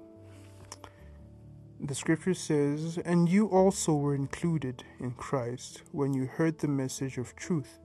The 1.80 1.94
scripture 1.94 2.34
says, 2.34 2.98
"And 2.98 3.28
you 3.28 3.46
also 3.46 3.94
were 3.94 4.14
included 4.14 4.84
in 4.98 5.12
Christ 5.12 5.82
when 5.92 6.14
you 6.14 6.26
heard 6.26 6.58
the 6.58 6.68
message 6.68 7.18
of 7.18 7.36
truth, 7.36 7.80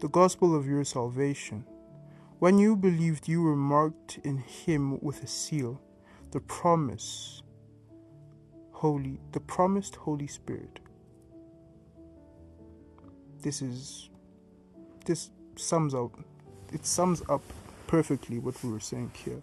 the 0.00 0.08
gospel 0.08 0.54
of 0.54 0.66
your 0.66 0.84
salvation. 0.84 1.64
When 2.38 2.58
you 2.58 2.76
believed, 2.76 3.28
you 3.28 3.42
were 3.42 3.56
marked 3.56 4.18
in 4.24 4.38
him 4.38 4.98
with 5.00 5.22
a 5.22 5.26
seal, 5.26 5.80
the 6.32 6.40
promise 6.40 7.42
holy 8.72 9.20
the 9.32 9.40
promised 9.40 9.96
Holy 9.96 10.26
Spirit." 10.26 10.80
This 13.40 13.62
is 13.62 14.10
this 15.06 15.30
sums 15.56 15.94
up 15.94 16.10
it 16.72 16.84
sums 16.84 17.22
up 17.28 17.42
perfectly 17.86 18.38
what 18.38 18.62
we 18.64 18.70
were 18.70 18.80
saying 18.80 19.12
here. 19.24 19.42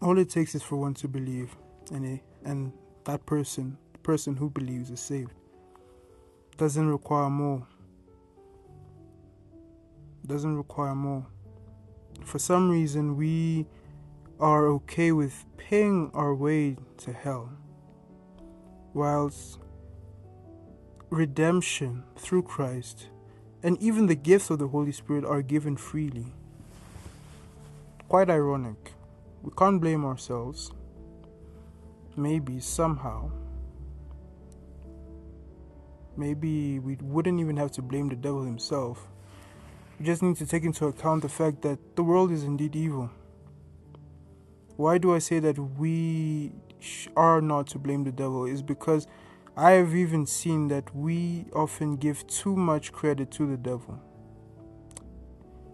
All 0.00 0.18
it 0.18 0.30
takes 0.30 0.54
is 0.54 0.62
for 0.62 0.76
one 0.76 0.94
to 0.94 1.08
believe, 1.08 1.56
and 1.92 2.20
and 2.44 2.72
that 3.04 3.24
person, 3.24 3.78
the 3.92 3.98
person 4.00 4.36
who 4.36 4.50
believes, 4.50 4.90
is 4.90 5.00
saved. 5.00 5.32
Doesn't 6.56 6.88
require 6.88 7.30
more. 7.30 7.66
Doesn't 10.32 10.56
require 10.56 10.94
more. 10.94 11.26
For 12.24 12.38
some 12.38 12.70
reason, 12.70 13.18
we 13.18 13.66
are 14.40 14.66
okay 14.68 15.12
with 15.12 15.44
paying 15.58 16.10
our 16.14 16.34
way 16.34 16.78
to 17.04 17.12
hell, 17.12 17.52
whilst 18.94 19.58
redemption 21.10 22.04
through 22.16 22.44
Christ 22.44 23.08
and 23.62 23.76
even 23.82 24.06
the 24.06 24.14
gifts 24.14 24.48
of 24.48 24.58
the 24.58 24.68
Holy 24.68 24.90
Spirit 24.90 25.26
are 25.26 25.42
given 25.42 25.76
freely. 25.76 26.32
Quite 28.08 28.30
ironic. 28.30 28.94
We 29.42 29.50
can't 29.54 29.82
blame 29.82 30.02
ourselves. 30.02 30.72
Maybe 32.16 32.58
somehow. 32.58 33.30
Maybe 36.16 36.78
we 36.78 36.96
wouldn't 37.02 37.38
even 37.38 37.58
have 37.58 37.72
to 37.72 37.82
blame 37.82 38.08
the 38.08 38.16
devil 38.16 38.44
himself. 38.44 39.06
We 39.98 40.06
just 40.06 40.22
need 40.22 40.36
to 40.36 40.46
take 40.46 40.64
into 40.64 40.86
account 40.86 41.22
the 41.22 41.28
fact 41.28 41.62
that 41.62 41.96
the 41.96 42.02
world 42.02 42.32
is 42.32 42.44
indeed 42.44 42.74
evil. 42.74 43.10
Why 44.76 44.98
do 44.98 45.14
I 45.14 45.18
say 45.18 45.38
that 45.38 45.58
we 45.58 46.52
are 47.16 47.40
not 47.40 47.68
to 47.68 47.78
blame 47.78 48.04
the 48.04 48.12
devil? 48.12 48.46
Is 48.46 48.62
because 48.62 49.06
I 49.56 49.72
have 49.72 49.94
even 49.94 50.26
seen 50.26 50.68
that 50.68 50.94
we 50.96 51.44
often 51.54 51.96
give 51.96 52.26
too 52.26 52.56
much 52.56 52.90
credit 52.90 53.30
to 53.32 53.46
the 53.46 53.56
devil. 53.56 54.00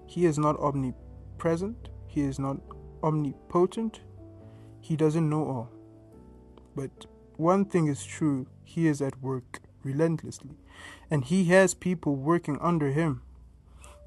He 0.07 0.27
is 0.27 0.39
not 0.39 0.59
omnipresent, 0.59 1.89
he 2.07 2.23
is 2.23 2.39
not 2.39 2.57
omnipotent, 3.03 4.01
he 4.81 4.97
doesn't 4.97 5.31
know 5.31 5.45
all. 5.45 5.71
But 6.75 7.07
one 7.37 7.65
thing 7.65 7.87
is 7.87 8.05
true 8.05 8.47
he 8.65 8.89
is 8.89 9.01
at 9.01 9.23
work 9.23 9.61
relentlessly, 9.85 10.59
and 11.11 11.25
he 11.25 11.45
has 11.45 11.73
people 11.73 12.17
working 12.17 12.59
under 12.61 12.89
him, 12.91 13.23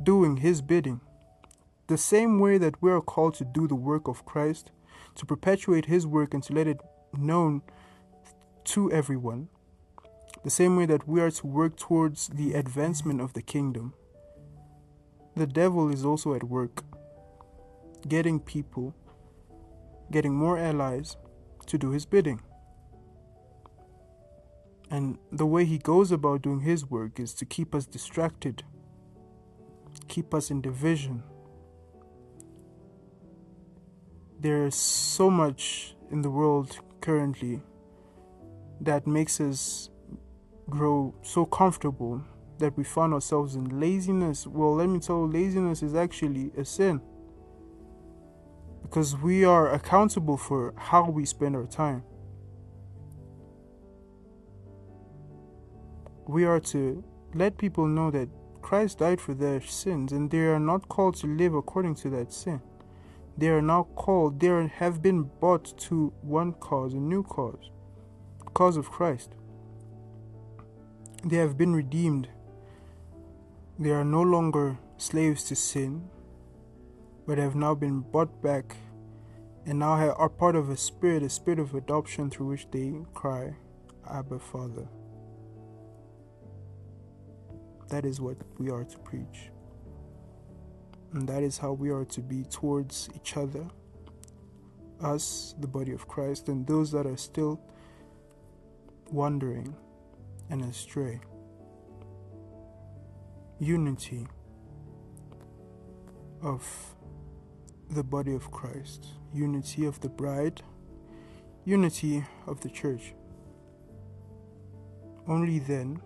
doing 0.04 0.38
his 0.38 0.62
bidding. 0.62 1.02
The 1.88 1.98
same 1.98 2.40
way 2.40 2.58
that 2.58 2.82
we 2.82 2.92
are 2.92 3.02
called 3.02 3.36
to 3.36 3.46
do 3.46 3.68
the 3.68 3.76
work 3.76 4.08
of 4.08 4.26
Christ, 4.26 4.72
to 5.16 5.26
perpetuate 5.26 5.86
his 5.86 6.08
work 6.08 6.34
and 6.34 6.42
to 6.44 6.54
let 6.54 6.68
it 6.68 6.80
known 7.18 7.62
to 8.66 8.92
everyone, 8.92 9.50
the 10.44 10.50
same 10.50 10.76
way 10.76 10.86
that 10.86 11.08
we 11.08 11.22
are 11.22 11.32
to 11.32 11.48
work 11.48 11.76
towards 11.76 12.30
the 12.30 12.54
advancement 12.54 13.22
of 13.22 13.34
the 13.34 13.42
kingdom, 13.42 13.94
the 15.36 15.48
devil 15.48 15.90
is 15.90 16.04
also 16.06 16.34
at 16.34 16.44
work, 16.44 16.84
getting 18.08 18.40
people, 18.40 18.96
getting 20.12 20.34
more 20.34 20.58
allies 20.58 21.16
to 21.68 21.78
do 21.78 21.92
his 21.92 22.06
bidding. 22.06 22.42
And 24.90 25.18
the 25.32 25.46
way 25.46 25.64
he 25.64 25.78
goes 25.78 26.12
about 26.12 26.42
doing 26.42 26.62
his 26.62 26.90
work 26.90 27.20
is 27.20 27.34
to 27.36 27.46
keep 27.46 27.74
us 27.74 27.86
distracted, 27.86 28.64
keep 30.12 30.34
us 30.34 30.52
in 30.52 30.60
division. 30.60 31.24
There's 34.42 34.76
so 34.76 35.30
much 35.30 35.96
in 36.12 36.22
the 36.22 36.30
world 36.30 36.78
currently 37.00 37.62
that 38.82 39.08
makes 39.08 39.40
us 39.40 39.90
grow 40.70 41.16
so 41.22 41.46
comfortable 41.46 42.22
that 42.58 42.76
we 42.78 42.84
find 42.84 43.14
ourselves 43.14 43.56
in 43.56 43.80
laziness. 43.80 44.46
Well, 44.46 44.76
let 44.76 44.90
me 44.90 45.00
tell 45.00 45.20
you, 45.20 45.28
laziness 45.32 45.82
is 45.82 45.96
actually 45.96 46.52
a 46.58 46.66
sin. 46.66 47.00
Because 48.82 49.16
we 49.16 49.46
are 49.46 49.72
accountable 49.74 50.36
for 50.36 50.74
how 50.76 51.10
we 51.10 51.24
spend 51.26 51.56
our 51.56 51.68
time. 51.68 52.04
We 56.28 56.44
are 56.44 56.60
to 56.60 57.02
let 57.34 57.58
people 57.58 57.88
know 57.88 58.12
that 58.12 58.28
Christ 58.62 59.00
died 59.00 59.20
for 59.20 59.34
their 59.34 59.62
sins 59.62 60.12
and 60.12 60.30
they 60.30 60.40
are 60.40 60.60
not 60.60 60.88
called 60.88 61.16
to 61.18 61.28
live 61.28 61.54
according 61.54 61.96
to 61.96 62.10
that 62.12 62.32
sin. 62.32 62.62
They 63.38 63.48
are 63.48 63.62
now 63.62 63.88
called, 63.96 64.40
they 64.40 64.68
have 64.68 65.02
been 65.02 65.24
brought 65.40 65.78
to 65.80 66.14
one 66.22 66.54
cause, 66.54 66.94
a 66.94 66.98
new 66.98 67.24
cause, 67.24 67.72
the 68.40 68.52
cause 68.52 68.78
of 68.78 68.92
Christ. 68.92 69.32
They 71.24 71.38
have 71.38 71.58
been 71.58 71.74
redeemed. 71.74 72.30
They 73.80 73.92
are 73.92 74.04
no 74.04 74.22
longer 74.22 74.78
slaves 74.98 75.44
to 75.46 75.56
sin, 75.56 76.10
but 77.26 77.38
have 77.38 77.56
now 77.56 77.74
been 77.74 78.02
brought 78.02 78.42
back 78.42 78.76
and 79.66 79.80
now 79.80 79.94
are 79.94 80.30
part 80.30 80.56
of 80.56 80.70
a 80.70 80.78
spirit, 80.78 81.24
a 81.24 81.30
spirit 81.30 81.60
of 81.60 81.76
adoption 81.76 82.30
through 82.30 82.48
which 82.48 82.68
they 82.72 82.94
cry, 83.14 83.56
Abba, 84.10 84.40
Father. 84.40 84.88
That 87.92 88.06
is 88.06 88.22
what 88.22 88.38
we 88.58 88.70
are 88.72 88.86
to 88.86 88.98
preach. 89.00 89.52
And 91.12 91.28
that 91.28 91.44
is 91.44 91.58
how 91.58 91.74
we 91.74 91.90
are 91.90 92.06
to 92.06 92.22
be 92.22 92.46
towards 92.46 93.10
each 93.14 93.36
other, 93.36 93.68
us, 95.02 95.54
the 95.60 95.68
body 95.68 95.92
of 95.92 96.08
Christ, 96.08 96.48
and 96.48 96.66
those 96.66 96.90
that 96.94 97.06
are 97.06 97.18
still 97.18 97.60
wandering 99.12 99.76
and 100.50 100.64
astray. 100.64 101.20
Unity 103.60 104.26
of 106.42 106.96
the 107.90 108.04
body 108.04 108.34
of 108.34 108.52
Christ, 108.52 109.06
unity 109.34 109.86
of 109.86 110.00
the 110.00 110.08
bride, 110.08 110.62
unity 111.66 112.24
of 112.48 112.62
the 112.62 112.70
church. 112.70 113.14
Only 115.28 115.60
then 115.60 116.02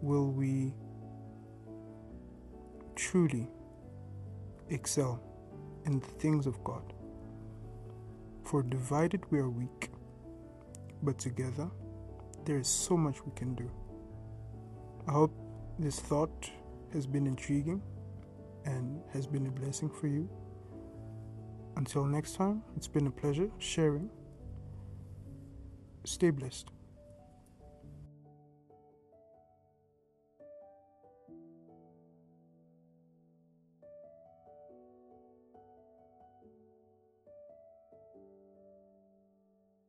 will 0.00 0.32
we 0.32 0.72
truly 2.96 3.48
excel 4.70 5.22
in 5.84 6.00
the 6.00 6.06
things 6.18 6.46
of 6.46 6.62
God. 6.64 6.92
For 8.42 8.62
divided 8.62 9.22
we 9.30 9.38
are 9.38 9.48
weak, 9.48 9.90
but 11.02 11.18
together 11.18 11.68
there 12.44 12.58
is 12.58 12.68
so 12.68 12.96
much 12.96 13.24
we 13.24 13.32
can 13.36 13.54
do. 13.54 13.70
I 15.08 15.12
hope 15.12 15.32
this 15.78 16.00
thought 16.00 16.50
has 16.92 17.06
been 17.06 17.26
intriguing 17.26 17.82
and 18.64 19.02
has 19.12 19.26
been 19.26 19.46
a 19.46 19.50
blessing 19.50 19.90
for 19.90 20.08
you. 20.08 20.28
Until 21.76 22.04
next 22.04 22.36
time, 22.36 22.62
it's 22.76 22.88
been 22.88 23.06
a 23.06 23.10
pleasure 23.10 23.50
sharing. 23.58 24.08
Stay 26.04 26.30
blessed. 26.30 26.75